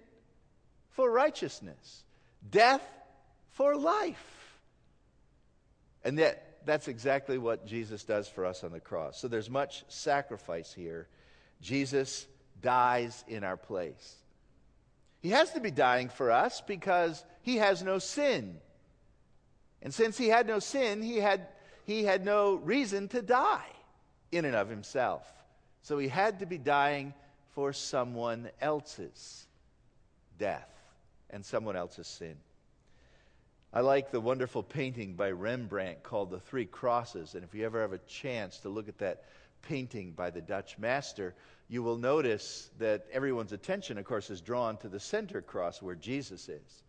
for 0.91 1.09
righteousness, 1.09 2.03
death 2.47 2.87
for 3.53 3.75
life. 3.75 4.53
And 6.03 6.15
yet, 6.15 6.59
that's 6.63 6.87
exactly 6.87 7.39
what 7.39 7.65
Jesus 7.65 8.03
does 8.03 8.27
for 8.27 8.45
us 8.45 8.63
on 8.63 8.71
the 8.71 8.79
cross. 8.79 9.19
So 9.19 9.27
there's 9.27 9.49
much 9.49 9.83
sacrifice 9.87 10.71
here. 10.71 11.07
Jesus 11.59 12.27
dies 12.61 13.23
in 13.27 13.43
our 13.43 13.57
place. 13.57 14.15
He 15.21 15.31
has 15.31 15.53
to 15.53 15.59
be 15.59 15.71
dying 15.71 16.07
for 16.07 16.29
us 16.29 16.61
because 16.61 17.25
he 17.41 17.57
has 17.57 17.81
no 17.81 17.97
sin. 17.97 18.57
And 19.81 19.91
since 19.91 20.19
he 20.19 20.27
had 20.27 20.45
no 20.45 20.59
sin, 20.59 21.01
he 21.01 21.17
had 21.17 21.47
he 21.91 22.03
had 22.03 22.23
no 22.23 22.55
reason 22.55 23.07
to 23.09 23.21
die 23.21 23.67
in 24.31 24.45
and 24.45 24.55
of 24.55 24.69
himself. 24.69 25.31
So 25.81 25.97
he 25.97 26.07
had 26.07 26.39
to 26.39 26.45
be 26.45 26.57
dying 26.57 27.13
for 27.53 27.73
someone 27.73 28.49
else's 28.61 29.45
death 30.39 30.69
and 31.29 31.45
someone 31.45 31.75
else's 31.75 32.07
sin. 32.07 32.35
I 33.73 33.81
like 33.81 34.11
the 34.11 34.21
wonderful 34.21 34.63
painting 34.63 35.13
by 35.13 35.31
Rembrandt 35.31 36.03
called 36.03 36.29
The 36.29 36.39
Three 36.39 36.65
Crosses. 36.65 37.35
And 37.35 37.43
if 37.43 37.53
you 37.53 37.65
ever 37.65 37.81
have 37.81 37.93
a 37.93 37.99
chance 37.99 38.57
to 38.59 38.69
look 38.69 38.89
at 38.89 38.97
that 38.99 39.25
painting 39.61 40.11
by 40.11 40.29
the 40.29 40.41
Dutch 40.41 40.77
master, 40.77 41.33
you 41.69 41.83
will 41.83 41.97
notice 41.97 42.69
that 42.79 43.05
everyone's 43.13 43.53
attention, 43.53 43.97
of 43.97 44.05
course, 44.05 44.29
is 44.29 44.41
drawn 44.41 44.77
to 44.77 44.89
the 44.89 44.99
center 44.99 45.41
cross 45.41 45.81
where 45.81 45.95
Jesus 45.95 46.49
is. 46.49 46.83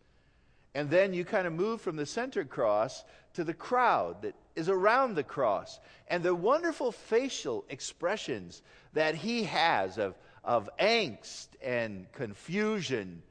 And 0.75 0.89
then 0.89 1.13
you 1.13 1.23
kind 1.23 1.47
of 1.47 1.53
move 1.53 1.81
from 1.81 1.95
the 1.95 2.05
center 2.05 2.43
cross 2.43 3.03
to 3.35 3.43
the 3.43 3.53
crowd 3.53 4.23
that 4.23 4.35
is 4.55 4.69
around 4.69 5.15
the 5.15 5.23
cross. 5.23 5.79
And 6.07 6.23
the 6.23 6.35
wonderful 6.35 6.91
facial 6.91 7.65
expressions 7.69 8.61
that 8.93 9.15
he 9.15 9.43
has 9.43 9.97
of, 9.97 10.15
of 10.43 10.69
angst 10.79 11.47
and 11.61 12.11
confusion, 12.11 13.21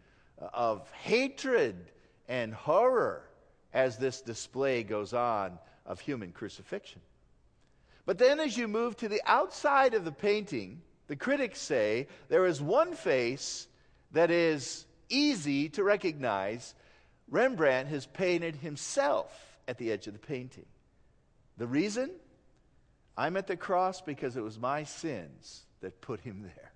uh, 0.41 0.49
of 0.53 0.91
hatred 0.93 1.91
and 2.29 2.53
horror 2.53 3.29
as 3.73 3.97
this 3.97 4.21
display 4.21 4.83
goes 4.83 5.13
on 5.13 5.59
of 5.87 6.01
human 6.01 6.33
crucifixion. 6.33 7.01
But 8.05 8.19
then, 8.19 8.41
as 8.41 8.57
you 8.57 8.67
move 8.67 8.97
to 8.97 9.09
the 9.09 9.23
outside 9.27 9.95
of 9.95 10.05
the 10.05 10.13
painting, 10.13 10.83
the 11.07 11.17
critics 11.17 11.61
say 11.61 12.09
there 12.29 12.47
is 12.47 12.61
one 12.61 12.95
face 12.95 13.69
that 14.13 14.31
is 14.31 14.87
easy 15.09 15.69
to 15.71 15.85
recognize 15.85 16.75
Rembrandt 17.31 17.89
has 17.89 18.07
painted 18.07 18.57
himself 18.57 19.59
at 19.69 19.79
the 19.79 19.93
edge 19.93 20.07
of 20.07 20.13
the 20.13 20.19
painting. 20.19 20.67
The 21.59 21.67
reason? 21.67 22.11
I'm 23.17 23.37
at 23.37 23.47
the 23.47 23.57
cross 23.57 24.01
because 24.01 24.37
it 24.37 24.43
was 24.43 24.59
my 24.59 24.85
sins 24.85 25.63
that 25.81 26.01
put 26.01 26.21
him 26.21 26.43
there. 26.43 26.73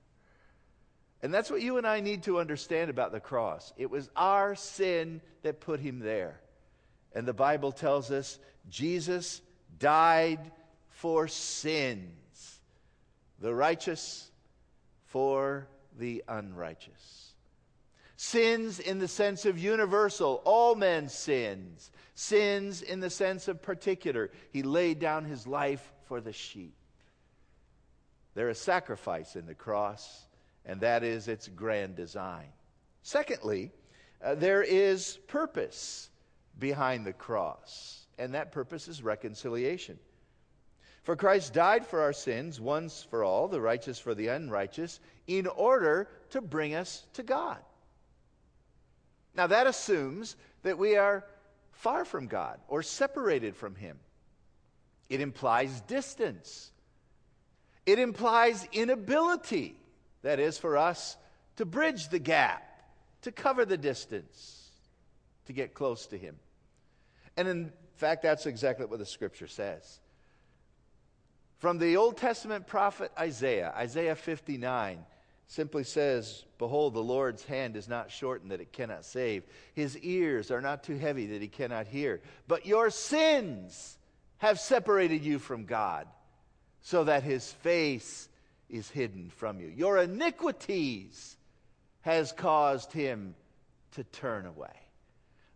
And 1.23 1.33
that's 1.33 1.50
what 1.50 1.62
you 1.62 1.78
and 1.78 1.87
I 1.87 2.00
need 2.00 2.25
to 2.25 2.38
understand 2.38 2.90
about 2.90 3.12
the 3.12 3.21
cross. 3.21 3.73
It 3.76 3.90
was 3.90 4.11
our 4.14 4.54
sin 4.54 5.21
that 5.42 5.61
put 5.61 5.80
him 5.80 5.99
there. 5.99 6.40
And 7.14 7.26
the 7.26 7.33
Bible 7.33 7.73
tells 7.73 8.11
us 8.11 8.38
Jesus 8.68 9.40
died 9.78 10.52
for 10.88 11.26
sins, 11.28 12.61
the 13.40 13.54
righteous 13.54 14.30
for 15.06 15.66
the 15.99 16.23
unrighteous. 16.28 17.33
Sins 18.16 18.80
in 18.80 18.99
the 18.99 19.08
sense 19.08 19.44
of 19.44 19.58
universal, 19.58 20.40
all 20.44 20.75
men's 20.75 21.12
sins. 21.12 21.90
Sins 22.14 22.80
in 22.80 23.00
the 23.00 23.11
sense 23.11 23.46
of 23.46 23.61
particular. 23.61 24.30
He 24.50 24.62
laid 24.62 24.99
down 24.99 25.25
his 25.25 25.46
life 25.46 25.92
for 26.06 26.20
the 26.20 26.32
sheep. 26.32 26.75
There 28.35 28.49
is 28.49 28.58
sacrifice 28.58 29.37
in 29.37 29.46
the 29.46 29.54
cross, 29.54 30.26
and 30.64 30.80
that 30.80 31.02
is 31.02 31.28
its 31.28 31.49
grand 31.49 31.96
design. 31.96 32.49
Secondly, 33.02 33.70
uh, 34.25 34.35
there 34.35 34.62
is 34.62 35.18
purpose 35.26 36.11
behind 36.58 37.06
the 37.06 37.12
cross, 37.12 38.06
and 38.18 38.35
that 38.35 38.52
purpose 38.52 38.88
is 38.88 39.02
reconciliation. 39.02 39.99
For 41.02 41.16
Christ 41.16 41.52
died 41.52 41.87
for 41.87 42.00
our 42.00 42.12
sins 42.12 42.61
once 42.61 43.02
for 43.02 43.23
all, 43.23 43.46
the 43.46 43.61
righteous 43.61 43.99
for 43.99 44.14
the 44.14 44.28
unrighteous, 44.28 45.00
in 45.26 45.46
order 45.46 46.08
to 46.30 46.40
bring 46.40 46.75
us 46.75 47.06
to 47.12 47.23
God. 47.23 47.58
Now, 49.37 49.47
that 49.49 49.66
assumes 49.66 50.37
that 50.62 50.78
we 50.78 50.97
are 50.97 51.25
far 51.73 52.05
from 52.05 52.26
God 52.26 52.59
or 52.69 52.83
separated 52.83 53.55
from 53.55 53.75
Him. 53.75 53.99
It 55.09 55.21
implies 55.21 55.81
distance, 55.83 56.73
it 57.85 57.99
implies 57.99 58.66
inability, 58.73 59.76
that 60.23 60.40
is, 60.40 60.59
for 60.59 60.76
us 60.76 61.16
to 61.57 61.64
bridge 61.64 62.09
the 62.09 62.19
gap, 62.19 62.62
to 63.23 63.31
cover 63.31 63.64
the 63.64 63.76
distance, 63.76 64.71
to 65.47 65.52
get 65.52 65.75
close 65.75 66.07
to 66.07 66.19
Him. 66.19 66.37
And 67.37 67.47
in 67.47 67.73
fact, 67.97 68.23
that's 68.23 68.47
exactly 68.47 68.87
what 68.87 68.99
the 68.99 69.07
Scripture 69.07 69.47
says. 69.47 70.00
From 71.59 71.78
the 71.78 71.97
Old 71.97 72.16
Testament 72.16 72.66
prophet 72.66 73.12
Isaiah, 73.19 73.73
Isaiah 73.76 74.16
59, 74.16 75.05
simply 75.46 75.84
says, 75.84 76.44
Behold, 76.58 76.94
the 76.94 77.02
Lord's 77.02 77.44
hand 77.44 77.76
is 77.76 77.88
not 77.88 78.10
shortened 78.10 78.50
that 78.50 78.60
it 78.60 78.72
cannot 78.72 79.04
save. 79.04 79.44
His 79.74 79.96
ears 79.98 80.50
are 80.50 80.60
not 80.60 80.82
too 80.82 80.96
heavy 80.96 81.26
that 81.26 81.42
he 81.42 81.48
cannot 81.48 81.86
hear. 81.86 82.20
But 82.48 82.66
your 82.66 82.90
sins 82.90 83.96
have 84.38 84.58
separated 84.58 85.22
you 85.22 85.38
from 85.38 85.64
God, 85.64 86.06
so 86.82 87.04
that 87.04 87.22
his 87.22 87.52
face 87.52 88.28
is 88.68 88.90
hidden 88.90 89.30
from 89.30 89.60
you. 89.60 89.68
Your 89.68 89.98
iniquities 89.98 91.36
has 92.02 92.32
caused 92.32 92.92
him 92.92 93.34
to 93.92 94.04
turn 94.04 94.46
away. 94.46 94.68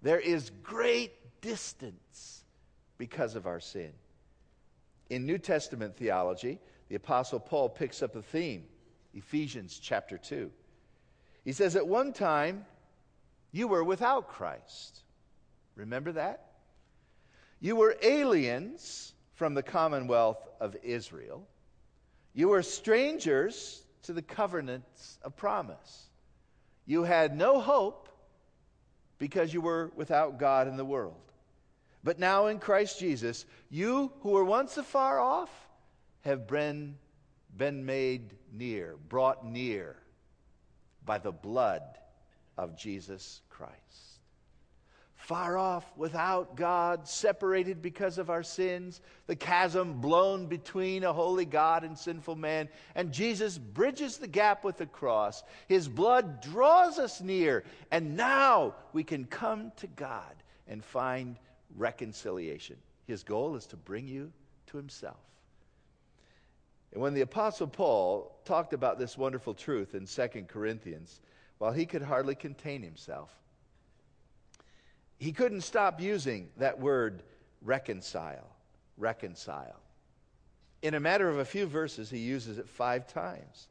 There 0.03 0.19
is 0.19 0.51
great 0.63 1.13
distance 1.41 2.45
because 2.97 3.35
of 3.35 3.47
our 3.47 3.61
sin. 3.61 3.93
In 5.11 5.27
New 5.27 5.39
Testament 5.39 5.97
theology, 5.97 6.59
the 6.89 6.95
Apostle 6.95 7.41
Paul 7.41 7.69
picks 7.69 8.03
up 8.03 8.17
a 8.17 8.23
theme, 8.23 8.65
Ephesians 9.15 9.79
chapter 9.79 10.19
2. 10.19 10.51
He 11.45 11.53
says, 11.53 11.77
At 11.77 11.87
one 11.87 12.13
time, 12.13 12.65
you 13.53 13.69
were 13.69 13.83
without 13.83 14.29
Christ. 14.29 15.01
Remember 15.75 16.13
that? 16.13 16.47
You 17.61 17.77
were 17.77 17.97
aliens 18.03 19.13
from 19.35 19.55
the 19.55 19.63
commonwealth 19.63 20.49
of 20.61 20.77
Israel. 20.83 21.47
You 22.35 22.49
were 22.49 22.63
strangers 22.63 23.83
to 24.03 24.13
the 24.13 24.23
covenants 24.23 25.19
of 25.23 25.37
promise. 25.37 26.07
You 26.87 27.05
had 27.05 27.37
no 27.37 27.61
hope 27.61 28.09
because 29.19 29.53
you 29.53 29.61
were 29.61 29.91
without 29.97 30.39
God 30.39 30.69
in 30.69 30.77
the 30.77 30.85
world. 30.85 31.15
But 32.03 32.19
now 32.19 32.47
in 32.47 32.59
Christ 32.59 32.99
Jesus, 32.99 33.45
you 33.69 34.11
who 34.23 34.31
were 34.31 34.45
once 34.45 34.77
afar 34.79 35.21
off 35.21 35.51
have 36.23 36.47
been, 36.47 36.97
been 37.57 37.85
made 37.85 38.35
near, 38.53 38.97
brought 39.09 39.45
near 39.45 39.97
by 41.05 41.19
the 41.19 41.33
blood 41.33 41.83
of 42.57 42.77
Jesus 42.77 43.41
Christ. 43.49 43.75
Far 45.17 45.59
off, 45.59 45.85
without 45.97 46.57
God, 46.57 47.07
separated 47.07 47.83
because 47.83 48.19
of 48.19 48.31
our 48.31 48.43
sins, 48.43 49.01
the 49.27 49.37
chasm 49.37 50.01
blown 50.01 50.47
between 50.47 51.05
a 51.05 51.13
holy 51.13 51.45
God 51.45 51.85
and 51.85 51.97
sinful 51.97 52.37
man. 52.37 52.69
And 52.95 53.13
Jesus 53.13 53.57
bridges 53.57 54.17
the 54.17 54.27
gap 54.27 54.65
with 54.65 54.79
the 54.79 54.87
cross. 54.87 55.45
His 55.69 55.87
blood 55.87 56.41
draws 56.41 56.99
us 56.99 57.21
near, 57.21 57.65
and 57.93 58.17
now 58.17 58.75
we 58.93 59.05
can 59.05 59.25
come 59.25 59.71
to 59.77 59.87
God 59.89 60.35
and 60.67 60.83
find 60.83 61.37
reconciliation. 61.77 62.77
His 63.07 63.23
goal 63.23 63.57
is 63.57 63.67
to 63.67 63.77
bring 63.77 64.09
you 64.09 64.33
to 64.69 64.79
himself. 64.79 65.30
And 66.93 67.01
when 67.01 67.15
the 67.15 67.21
Apostle 67.21 67.67
Paul 67.67 68.37
talked 68.45 68.73
about 68.73 68.99
this 68.99 69.17
wonderful 69.17 69.55
truth 69.55 69.95
in 69.95 70.07
2 70.07 70.45
Corinthians, 70.49 71.21
while 71.59 71.73
he 71.73 71.87
could 71.87 72.03
hardly 72.03 72.35
contain 72.35 72.83
himself, 72.83 73.31
he 75.19 75.33
couldn't 75.33 75.61
stop 75.61 76.01
using 76.01 76.49
that 76.57 76.81
word 76.81 77.23
reconcile. 77.63 78.49
Reconcile. 78.97 79.81
In 80.83 80.95
a 80.95 81.01
matter 81.01 81.29
of 81.29 81.39
a 81.39 81.45
few 81.45 81.67
verses, 81.67 82.11
he 82.11 82.19
uses 82.19 82.59
it 82.59 82.69
five 82.69 83.07
times. 83.07 83.69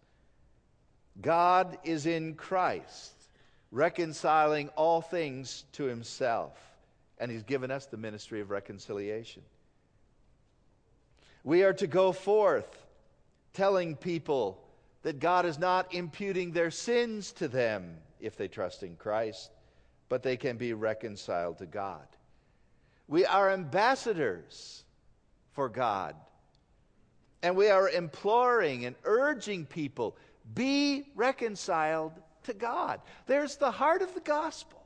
God 1.20 1.78
is 1.84 2.06
in 2.06 2.36
Christ, 2.36 3.14
reconciling 3.72 4.70
all 4.70 5.02
things 5.02 5.66
to 5.74 5.84
himself 5.86 6.58
and 7.20 7.30
He's 7.30 7.44
given 7.44 7.70
us 7.70 7.86
the 7.86 7.98
ministry 7.98 8.42
of 8.42 8.50
reconciliation. 8.50 9.44
We 11.44 11.64
are 11.64 11.74
to 11.74 11.88
go 11.88 12.12
forth 12.12 12.79
telling 13.54 13.96
people 13.96 14.64
that 15.04 15.20
God 15.20 15.46
is 15.46 15.58
not 15.58 15.94
imputing 15.94 16.52
their 16.52 16.72
sins 16.72 17.32
to 17.34 17.48
them 17.48 17.98
if 18.20 18.36
they 18.36 18.48
trust 18.48 18.84
in 18.84 18.96
Christ, 18.96 19.52
but 20.10 20.24
they 20.24 20.38
can 20.38 20.58
be 20.58 20.74
reconciled 20.74 21.60
to 21.60 21.66
God. 21.66 22.06
We 23.08 23.26
are 23.26 23.52
ambassadors 23.52 24.84
for 25.54 25.70
God. 25.70 26.16
And 27.42 27.56
we 27.56 27.70
are 27.70 27.90
imploring 27.90 28.86
and 28.86 28.96
urging 29.04 29.66
people 29.66 30.18
be 30.54 31.04
reconciled 31.16 32.12
to 32.44 32.54
God. 32.54 33.02
There's 33.28 33.56
the 33.56 33.72
heart 33.72 34.02
of 34.02 34.14
the 34.14 34.20
gospel. 34.20 34.84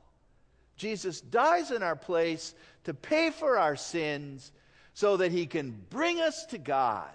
Jesus 0.76 1.20
dies 1.20 1.70
in 1.70 1.82
our 1.82 1.96
place 1.96 2.54
to 2.84 2.94
pay 2.94 3.30
for 3.30 3.58
our 3.58 3.76
sins 3.76 4.52
so 4.92 5.16
that 5.16 5.32
he 5.32 5.46
can 5.46 5.84
bring 5.90 6.20
us 6.20 6.46
to 6.46 6.58
God 6.58 7.10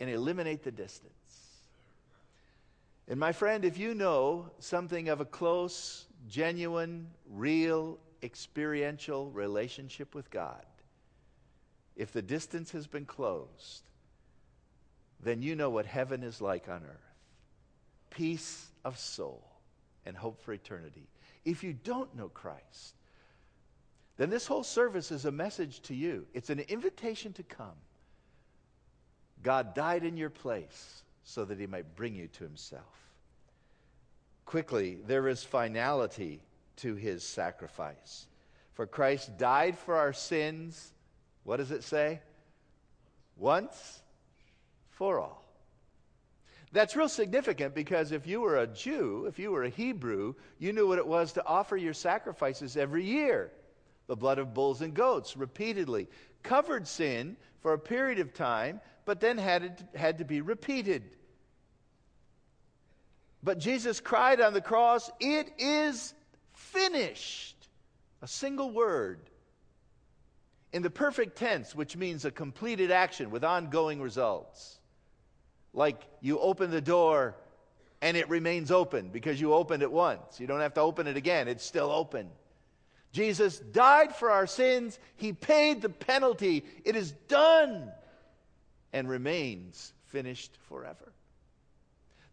and 0.00 0.10
eliminate 0.10 0.62
the 0.62 0.70
distance. 0.70 1.12
And 3.08 3.18
my 3.18 3.32
friend, 3.32 3.64
if 3.64 3.78
you 3.78 3.94
know 3.94 4.50
something 4.58 5.08
of 5.08 5.20
a 5.20 5.24
close, 5.24 6.06
genuine, 6.28 7.08
real, 7.30 7.98
experiential 8.22 9.30
relationship 9.30 10.14
with 10.14 10.30
God, 10.30 10.64
if 11.96 12.12
the 12.12 12.22
distance 12.22 12.70
has 12.72 12.86
been 12.86 13.06
closed, 13.06 13.82
then 15.20 15.42
you 15.42 15.56
know 15.56 15.70
what 15.70 15.86
heaven 15.86 16.22
is 16.22 16.40
like 16.40 16.68
on 16.68 16.82
earth 16.84 17.08
peace 18.10 18.66
of 18.84 18.98
soul 18.98 19.44
and 20.06 20.16
hope 20.16 20.40
for 20.40 20.52
eternity. 20.52 21.06
If 21.44 21.62
you 21.62 21.72
don't 21.72 22.14
know 22.16 22.28
Christ, 22.28 22.94
then 24.16 24.30
this 24.30 24.46
whole 24.46 24.64
service 24.64 25.10
is 25.10 25.24
a 25.24 25.30
message 25.30 25.80
to 25.82 25.94
you. 25.94 26.26
It's 26.34 26.50
an 26.50 26.60
invitation 26.60 27.32
to 27.34 27.42
come. 27.42 27.76
God 29.42 29.74
died 29.74 30.04
in 30.04 30.16
your 30.16 30.30
place 30.30 31.02
so 31.24 31.44
that 31.44 31.58
he 31.58 31.66
might 31.66 31.96
bring 31.96 32.14
you 32.14 32.28
to 32.28 32.44
himself. 32.44 32.82
Quickly, 34.46 34.98
there 35.06 35.28
is 35.28 35.44
finality 35.44 36.40
to 36.76 36.94
his 36.94 37.22
sacrifice. 37.22 38.26
For 38.72 38.86
Christ 38.86 39.36
died 39.36 39.76
for 39.76 39.96
our 39.96 40.12
sins, 40.12 40.92
what 41.44 41.58
does 41.58 41.70
it 41.70 41.84
say? 41.84 42.20
Once 43.36 44.02
for 44.90 45.20
all. 45.20 45.44
That's 46.72 46.96
real 46.96 47.08
significant 47.08 47.74
because 47.74 48.12
if 48.12 48.26
you 48.26 48.40
were 48.40 48.58
a 48.58 48.66
Jew, 48.66 49.24
if 49.26 49.38
you 49.38 49.50
were 49.50 49.64
a 49.64 49.70
Hebrew, 49.70 50.34
you 50.58 50.72
knew 50.72 50.86
what 50.86 50.98
it 50.98 51.06
was 51.06 51.32
to 51.32 51.46
offer 51.46 51.76
your 51.76 51.94
sacrifices 51.94 52.76
every 52.76 53.04
year. 53.04 53.50
The 54.06 54.16
blood 54.16 54.38
of 54.38 54.54
bulls 54.54 54.82
and 54.82 54.94
goats 54.94 55.36
repeatedly 55.36 56.08
covered 56.42 56.86
sin 56.86 57.36
for 57.60 57.72
a 57.72 57.78
period 57.78 58.18
of 58.18 58.34
time, 58.34 58.80
but 59.08 59.20
then 59.20 59.38
had, 59.38 59.62
it, 59.62 59.82
had 59.94 60.18
to 60.18 60.24
be 60.26 60.42
repeated. 60.42 61.02
But 63.42 63.58
Jesus 63.58 64.00
cried 64.00 64.38
on 64.38 64.52
the 64.52 64.60
cross, 64.60 65.10
It 65.18 65.50
is 65.56 66.12
finished. 66.52 67.56
A 68.20 68.28
single 68.28 68.70
word. 68.70 69.18
In 70.74 70.82
the 70.82 70.90
perfect 70.90 71.38
tense, 71.38 71.74
which 71.74 71.96
means 71.96 72.26
a 72.26 72.30
completed 72.30 72.90
action 72.90 73.30
with 73.30 73.44
ongoing 73.44 74.02
results 74.02 74.78
like 75.72 76.02
you 76.20 76.38
open 76.38 76.70
the 76.70 76.82
door 76.82 77.34
and 78.02 78.14
it 78.14 78.28
remains 78.28 78.70
open 78.70 79.08
because 79.08 79.40
you 79.40 79.54
opened 79.54 79.82
it 79.82 79.90
once. 79.90 80.38
You 80.38 80.46
don't 80.46 80.60
have 80.60 80.74
to 80.74 80.82
open 80.82 81.06
it 81.06 81.16
again, 81.16 81.48
it's 81.48 81.64
still 81.64 81.90
open. 81.90 82.28
Jesus 83.12 83.58
died 83.58 84.14
for 84.14 84.30
our 84.30 84.46
sins, 84.46 84.98
He 85.16 85.32
paid 85.32 85.80
the 85.80 85.88
penalty. 85.88 86.66
It 86.84 86.94
is 86.94 87.12
done 87.12 87.90
and 88.92 89.08
remains 89.08 89.92
finished 90.06 90.56
forever. 90.68 91.12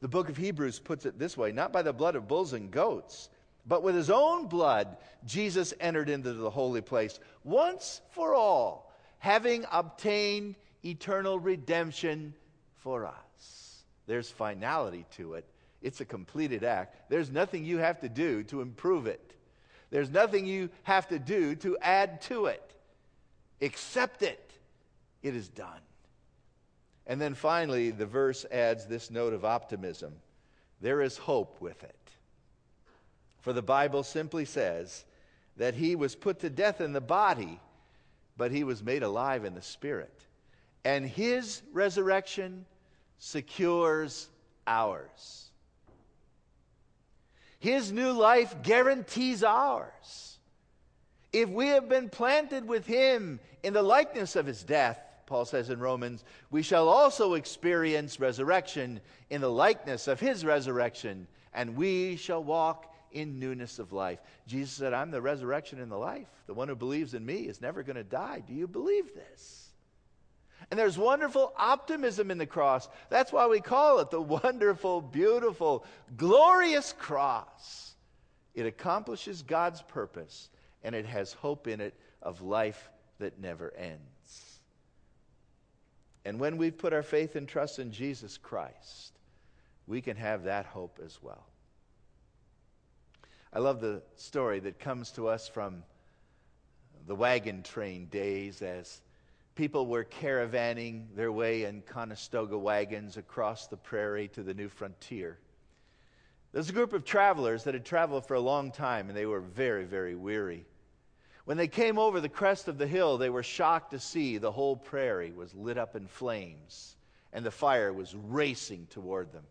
The 0.01 0.07
book 0.07 0.29
of 0.29 0.37
Hebrews 0.37 0.79
puts 0.79 1.05
it 1.05 1.17
this 1.17 1.37
way 1.37 1.51
not 1.51 1.71
by 1.71 1.81
the 1.81 1.93
blood 1.93 2.15
of 2.15 2.27
bulls 2.27 2.53
and 2.53 2.71
goats, 2.71 3.29
but 3.65 3.81
with 3.81 3.95
his 3.95 4.09
own 4.09 4.47
blood, 4.47 4.97
Jesus 5.25 5.73
entered 5.79 6.09
into 6.09 6.33
the 6.33 6.49
holy 6.49 6.81
place 6.81 7.19
once 7.43 8.01
for 8.11 8.35
all, 8.35 8.93
having 9.17 9.65
obtained 9.71 10.55
eternal 10.83 11.39
redemption 11.39 12.33
for 12.75 13.05
us. 13.05 13.83
There's 14.05 14.29
finality 14.29 15.05
to 15.17 15.33
it. 15.33 15.45
It's 15.81 16.01
a 16.01 16.05
completed 16.05 16.63
act. 16.63 17.09
There's 17.09 17.31
nothing 17.31 17.65
you 17.65 17.79
have 17.79 17.99
to 18.01 18.09
do 18.09 18.43
to 18.45 18.61
improve 18.61 19.07
it. 19.07 19.33
There's 19.89 20.09
nothing 20.09 20.45
you 20.45 20.69
have 20.83 21.07
to 21.09 21.19
do 21.19 21.55
to 21.57 21.77
add 21.81 22.21
to 22.23 22.47
it. 22.47 22.61
Accept 23.61 24.21
it. 24.21 24.51
It 25.23 25.35
is 25.35 25.47
done. 25.47 25.81
And 27.07 27.21
then 27.21 27.35
finally, 27.35 27.91
the 27.91 28.05
verse 28.05 28.45
adds 28.51 28.85
this 28.85 29.11
note 29.11 29.33
of 29.33 29.45
optimism 29.45 30.13
there 30.81 31.01
is 31.01 31.17
hope 31.17 31.61
with 31.61 31.83
it. 31.83 31.95
For 33.39 33.53
the 33.53 33.61
Bible 33.61 34.03
simply 34.03 34.45
says 34.45 35.05
that 35.57 35.73
he 35.73 35.95
was 35.95 36.15
put 36.15 36.39
to 36.39 36.49
death 36.49 36.81
in 36.81 36.93
the 36.93 37.01
body, 37.01 37.59
but 38.37 38.51
he 38.51 38.63
was 38.63 38.83
made 38.83 39.03
alive 39.03 39.45
in 39.45 39.55
the 39.55 39.61
spirit. 39.61 40.25
And 40.83 41.05
his 41.05 41.61
resurrection 41.71 42.65
secures 43.19 44.27
ours. 44.67 45.49
His 47.59 47.91
new 47.91 48.11
life 48.11 48.61
guarantees 48.61 49.43
ours. 49.43 50.37
If 51.31 51.49
we 51.49 51.69
have 51.69 51.89
been 51.89 52.09
planted 52.09 52.67
with 52.67 52.85
him 52.85 53.39
in 53.63 53.73
the 53.73 53.81
likeness 53.81 54.35
of 54.35 54.45
his 54.45 54.63
death, 54.63 54.99
Paul 55.25 55.45
says 55.45 55.69
in 55.69 55.79
Romans, 55.79 56.23
we 56.51 56.61
shall 56.61 56.87
also 56.87 57.33
experience 57.33 58.19
resurrection 58.19 59.01
in 59.29 59.41
the 59.41 59.51
likeness 59.51 60.07
of 60.07 60.19
his 60.19 60.45
resurrection, 60.45 61.27
and 61.53 61.75
we 61.75 62.15
shall 62.15 62.43
walk 62.43 62.93
in 63.11 63.39
newness 63.39 63.79
of 63.79 63.93
life. 63.93 64.19
Jesus 64.45 64.73
said, 64.73 64.93
I'm 64.93 65.09
the 65.09 65.21
resurrection 65.21 65.79
and 65.79 65.91
the 65.91 65.97
life. 65.97 66.27
The 66.47 66.53
one 66.53 66.67
who 66.67 66.75
believes 66.75 67.13
in 67.13 67.25
me 67.25 67.47
is 67.47 67.61
never 67.61 67.81
going 67.81 67.95
to 67.95 68.03
die. 68.03 68.43
Do 68.45 68.53
you 68.53 68.67
believe 68.67 69.13
this? 69.15 69.69
And 70.69 70.79
there's 70.79 70.97
wonderful 70.97 71.53
optimism 71.57 72.31
in 72.31 72.37
the 72.37 72.45
cross. 72.45 72.89
That's 73.09 73.31
why 73.31 73.47
we 73.47 73.61
call 73.61 73.99
it 73.99 74.11
the 74.11 74.21
wonderful, 74.43 75.01
beautiful, 75.01 75.85
glorious 76.17 76.93
cross. 76.93 77.95
It 78.53 78.65
accomplishes 78.65 79.41
God's 79.41 79.81
purpose, 79.81 80.49
and 80.83 80.95
it 80.95 81.05
has 81.05 81.33
hope 81.33 81.67
in 81.67 81.81
it 81.81 81.93
of 82.21 82.41
life 82.41 82.89
that 83.19 83.39
never 83.39 83.73
ends. 83.75 84.14
And 86.25 86.39
when 86.39 86.57
we've 86.57 86.77
put 86.77 86.91
our 86.91 87.03
faith 87.03 87.35
and 87.35 87.47
trust 87.47 87.77
in 87.77 87.91
Jesus 87.91 88.37
Christ, 88.37 89.13
we 89.87 90.01
can 90.01 90.17
have 90.17 90.43
that 90.43 90.65
hope 90.65 90.99
as 91.05 91.19
well. 91.21 91.45
I 93.53 93.59
love 93.59 93.79
the 93.79 94.01
story 94.15 94.59
that 94.61 94.79
comes 94.79 95.11
to 95.11 95.27
us 95.27 95.47
from 95.47 95.83
the 97.07 97.15
wagon 97.15 97.61
train 97.61 98.07
days 98.07 98.61
as 98.61 99.01
people 99.53 99.85
were 99.85 100.03
caravanning 100.03 101.05
their 101.15 101.31
way 101.31 101.63
in 101.63 101.81
Conestoga 101.83 102.57
wagons 102.57 103.17
across 103.17 103.67
the 103.67 103.77
prairie 103.77 104.27
to 104.29 104.43
the 104.43 104.53
new 104.53 104.67
frontier. 104.67 105.37
There's 106.51 106.69
a 106.69 106.73
group 106.73 106.93
of 106.93 107.05
travelers 107.05 107.63
that 107.65 107.73
had 107.73 107.85
traveled 107.85 108.27
for 108.27 108.33
a 108.33 108.39
long 108.39 108.71
time 108.71 109.09
and 109.09 109.17
they 109.17 109.25
were 109.25 109.41
very, 109.41 109.85
very 109.85 110.15
weary. 110.15 110.65
When 111.45 111.57
they 111.57 111.67
came 111.67 111.97
over 111.97 112.19
the 112.19 112.29
crest 112.29 112.67
of 112.67 112.77
the 112.77 112.87
hill, 112.87 113.17
they 113.17 113.29
were 113.29 113.43
shocked 113.43 113.91
to 113.91 113.99
see 113.99 114.37
the 114.37 114.51
whole 114.51 114.75
prairie 114.75 115.31
was 115.31 115.53
lit 115.53 115.77
up 115.77 115.95
in 115.95 116.07
flames 116.07 116.95
and 117.31 117.45
the 117.45 117.51
fire 117.51 117.93
was 117.93 118.15
racing 118.15 118.87
toward 118.89 119.31
them. 119.31 119.43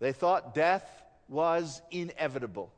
They 0.00 0.12
thought 0.12 0.54
death 0.54 1.02
was 1.28 1.80
inevitable. 1.90 2.72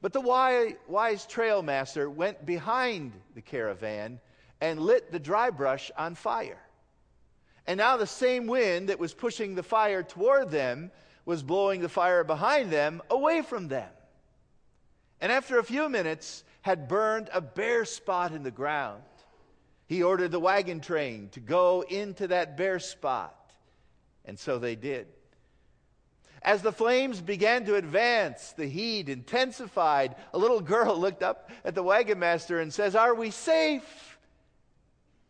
But 0.00 0.12
the 0.12 0.20
wise 0.20 1.26
trail 1.26 1.62
master 1.62 2.08
went 2.08 2.46
behind 2.46 3.12
the 3.34 3.40
caravan 3.40 4.20
and 4.60 4.80
lit 4.80 5.10
the 5.10 5.18
dry 5.18 5.50
brush 5.50 5.90
on 5.96 6.14
fire. 6.14 6.60
And 7.66 7.78
now 7.78 7.96
the 7.96 8.06
same 8.06 8.46
wind 8.46 8.90
that 8.90 9.00
was 9.00 9.12
pushing 9.12 9.54
the 9.54 9.62
fire 9.62 10.02
toward 10.04 10.50
them 10.50 10.92
was 11.24 11.42
blowing 11.42 11.80
the 11.80 11.88
fire 11.88 12.22
behind 12.22 12.70
them 12.70 13.02
away 13.10 13.42
from 13.42 13.66
them. 13.68 13.88
And 15.20 15.32
after 15.32 15.58
a 15.58 15.64
few 15.64 15.88
minutes, 15.88 16.44
had 16.66 16.88
burned 16.88 17.30
a 17.32 17.40
bare 17.40 17.84
spot 17.84 18.32
in 18.32 18.42
the 18.42 18.50
ground. 18.50 19.00
He 19.86 20.02
ordered 20.02 20.32
the 20.32 20.40
wagon 20.40 20.80
train 20.80 21.28
to 21.28 21.38
go 21.38 21.82
into 21.82 22.26
that 22.26 22.56
bare 22.56 22.80
spot. 22.80 23.52
And 24.24 24.36
so 24.36 24.58
they 24.58 24.74
did. 24.74 25.06
As 26.42 26.62
the 26.62 26.72
flames 26.72 27.20
began 27.20 27.66
to 27.66 27.76
advance, 27.76 28.52
the 28.56 28.66
heat 28.66 29.08
intensified. 29.08 30.16
A 30.34 30.38
little 30.38 30.60
girl 30.60 30.96
looked 30.98 31.22
up 31.22 31.52
at 31.64 31.76
the 31.76 31.84
wagon 31.84 32.18
master 32.18 32.58
and 32.58 32.74
says, 32.74 32.96
Are 32.96 33.14
we 33.14 33.30
safe? 33.30 34.18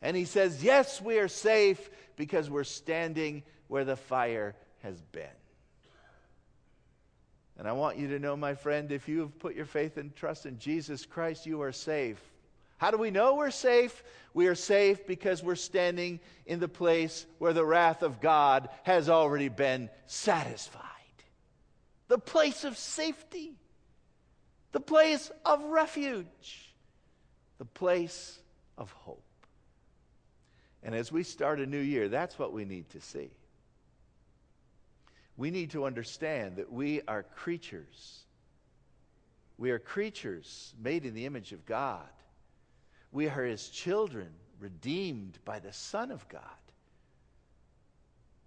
And 0.01 0.17
he 0.17 0.25
says, 0.25 0.65
Yes, 0.65 1.03
we 1.03 1.19
are 1.19 1.29
safe 1.29 1.91
because 2.17 2.49
we're 2.49 2.65
standing 2.65 3.43
where 3.69 3.85
the 3.85 3.97
fire 3.97 4.57
has 4.83 5.03
been. 5.13 5.37
And 7.59 7.67
I 7.67 7.73
want 7.73 7.97
you 7.97 8.09
to 8.09 8.19
know, 8.19 8.37
my 8.37 8.55
friend, 8.55 8.93
if 8.93 9.09
you 9.09 9.21
have 9.21 9.39
put 9.39 9.55
your 9.55 9.65
faith 9.65 9.97
and 9.97 10.15
trust 10.15 10.47
in 10.47 10.59
Jesus 10.59 11.07
Christ, 11.07 11.47
you 11.47 11.63
are 11.63 11.73
safe. 11.73 12.21
How 12.79 12.91
do 12.91 12.99
we 12.99 13.11
know 13.11 13.37
we're 13.37 13.51
safe? 13.51 14.03
We 14.35 14.49
are 14.49 14.55
safe 14.55 15.07
because 15.07 15.43
we're 15.43 15.55
standing 15.55 16.21
in 16.45 16.61
the 16.61 16.69
place 16.69 17.25
where 17.39 17.55
the 17.55 17.65
wrath 17.65 18.03
of 18.03 18.21
God 18.21 18.69
has 18.83 19.09
already 19.09 19.49
been 19.49 19.89
satisfied 20.07 20.83
the 22.09 22.19
place 22.19 22.65
of 22.65 22.77
safety, 22.77 23.55
the 24.73 24.81
place 24.81 25.31
of 25.45 25.63
refuge, 25.65 26.75
the 27.59 27.65
place 27.65 28.39
of 28.79 28.93
hope. 28.93 29.23
And 30.83 30.95
as 30.95 31.11
we 31.11 31.25
start 31.25 31.59
a 31.59 31.67
new 31.67 31.81
year, 31.81 32.09
that's 32.09 32.39
what 32.39 32.53
we 32.53 32.65
need 32.65 32.89
to 32.91 33.01
see. 33.01 33.31
We 35.37 35.51
need 35.51 35.71
to 35.71 35.85
understand 35.85 36.57
that 36.57 36.73
we 36.73 37.03
are 37.07 37.23
creatures. 37.23 38.25
We 39.59 39.71
are 39.71 39.79
creatures 39.79 40.75
made 40.83 41.05
in 41.05 41.15
the 41.15 41.27
image 41.27 41.53
of 41.53 41.67
God. 41.67 42.09
We 43.13 43.29
are 43.29 43.45
his 43.45 43.69
children, 43.69 44.29
redeemed 44.61 45.39
by 45.45 45.59
the 45.59 45.73
Son 45.73 46.11
of 46.11 46.29
God. 46.29 46.43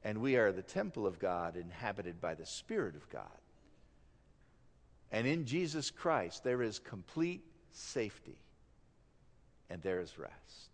And 0.04 0.22
we 0.22 0.38
are 0.38 0.52
the 0.52 0.62
temple 0.62 1.06
of 1.06 1.20
God, 1.20 1.56
inhabited 1.56 2.22
by 2.22 2.36
the 2.36 2.46
Spirit 2.46 2.96
of 2.96 3.10
God. 3.10 3.24
And 5.12 5.28
in 5.28 5.46
Jesus 5.46 5.92
Christ, 5.92 6.44
there 6.44 6.62
is 6.62 6.80
complete 6.80 7.44
safety 7.72 8.38
and 9.70 9.82
there 9.82 10.00
is 10.00 10.18
rest. 10.18 10.70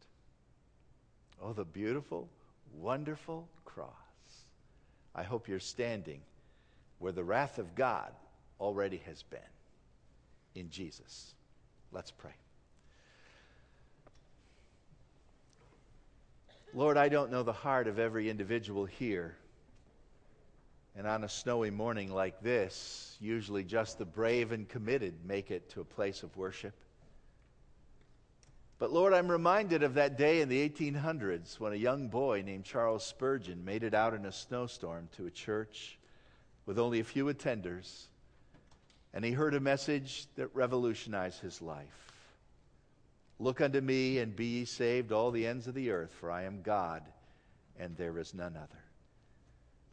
Oh, 1.41 1.54
the 1.54 1.65
beautiful, 1.65 2.30
wonderful 2.73 3.47
cross. 3.65 4.05
I 5.15 5.23
hope 5.23 5.47
you're 5.47 5.60
standing 5.60 6.19
where 6.99 7.12
the 7.12 7.23
wrath 7.23 7.58
of 7.58 7.75
God 7.75 8.12
already 8.60 9.01
has 9.06 9.23
been 9.23 9.39
in 10.54 10.69
Jesus. 10.69 11.34
Let's 11.91 12.12
pray. 12.12 12.34
Lord, 16.73 16.97
I 16.97 17.08
don't 17.08 17.32
know 17.32 17.43
the 17.43 17.54
heart 17.54 17.88
of 17.88 17.99
every 17.99 18.30
individual 18.30 18.86
here. 18.86 19.38
And 20.97 21.08
on 21.08 21.23
a 21.23 21.30
snowy 21.30 21.71
morning 21.71 22.12
like 22.12 22.41
this, 22.41 23.17
usually 23.21 23.63
just 23.63 23.97
the 23.97 24.06
brave 24.06 24.51
and 24.51 24.67
committed 24.67 25.13
make 25.25 25.51
it 25.51 25.69
to 25.71 25.82
a 25.82 25.86
place 25.86 26.23
of 26.23 26.36
worship. 26.36 26.73
But 28.78 28.92
Lord, 28.92 29.14
I'm 29.14 29.32
reminded 29.32 29.84
of 29.84 29.94
that 29.94 30.18
day 30.18 30.42
in 30.42 30.50
the 30.50 30.70
1800s 30.70 31.60
when 31.60 31.72
a 31.72 31.78
young 31.78 32.10
boy 32.10 32.44
named 32.46 32.66
Charles 32.66 33.06
Spurgeon 33.06 33.64
made 33.64 33.84
it 33.84 33.94
out 33.94 34.14
in 34.14 34.26
a 34.26 34.32
snowstorm 34.34 35.08
to 35.16 35.28
a 35.28 35.32
church 35.32 35.98
with 36.66 36.78
only 36.78 37.00
a 37.00 37.06
few 37.06 37.26
attenders, 37.26 38.08
and 39.14 39.24
he 39.24 39.32
heard 39.32 39.54
a 39.54 39.62
message 39.62 40.28
that 40.36 40.54
revolutionized 40.54 41.40
his 41.40 41.62
life. 41.62 42.12
Look 43.40 43.62
unto 43.62 43.80
me 43.80 44.20
and 44.20 44.36
be 44.36 44.46
ye 44.46 44.66
saved, 44.66 45.14
all 45.14 45.32
the 45.32 45.48
ends 45.48 45.68
of 45.68 45.74
the 45.74 45.92
earth, 45.92 46.12
for 46.20 46.30
I 46.30 46.44
am 46.44 46.62
God, 46.62 47.02
and 47.80 47.96
there 47.96 48.18
is 48.18 48.34
none 48.34 48.58
other. 48.58 48.84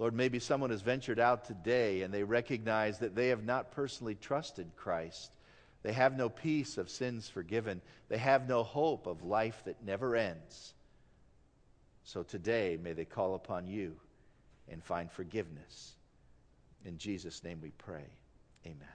Lord, 0.00 0.14
maybe 0.14 0.40
someone 0.40 0.70
has 0.70 0.82
ventured 0.82 1.20
out 1.20 1.44
today 1.44 2.02
and 2.02 2.12
they 2.12 2.24
recognize 2.24 2.98
that 2.98 3.14
they 3.14 3.28
have 3.28 3.44
not 3.44 3.70
personally 3.70 4.16
trusted 4.16 4.74
Christ. 4.74 5.30
They 5.82 5.92
have 5.92 6.16
no 6.16 6.28
peace 6.28 6.78
of 6.78 6.88
sins 6.88 7.28
forgiven. 7.28 7.80
They 8.08 8.18
have 8.18 8.48
no 8.48 8.62
hope 8.62 9.06
of 9.06 9.24
life 9.24 9.62
that 9.64 9.84
never 9.84 10.14
ends. 10.14 10.74
So 12.04 12.22
today, 12.22 12.78
may 12.80 12.92
they 12.92 13.04
call 13.04 13.34
upon 13.34 13.66
you 13.66 13.96
and 14.68 14.82
find 14.82 15.10
forgiveness. 15.10 15.92
In 16.84 16.98
Jesus' 16.98 17.42
name 17.42 17.60
we 17.60 17.70
pray. 17.70 18.06
Amen. 18.66 18.88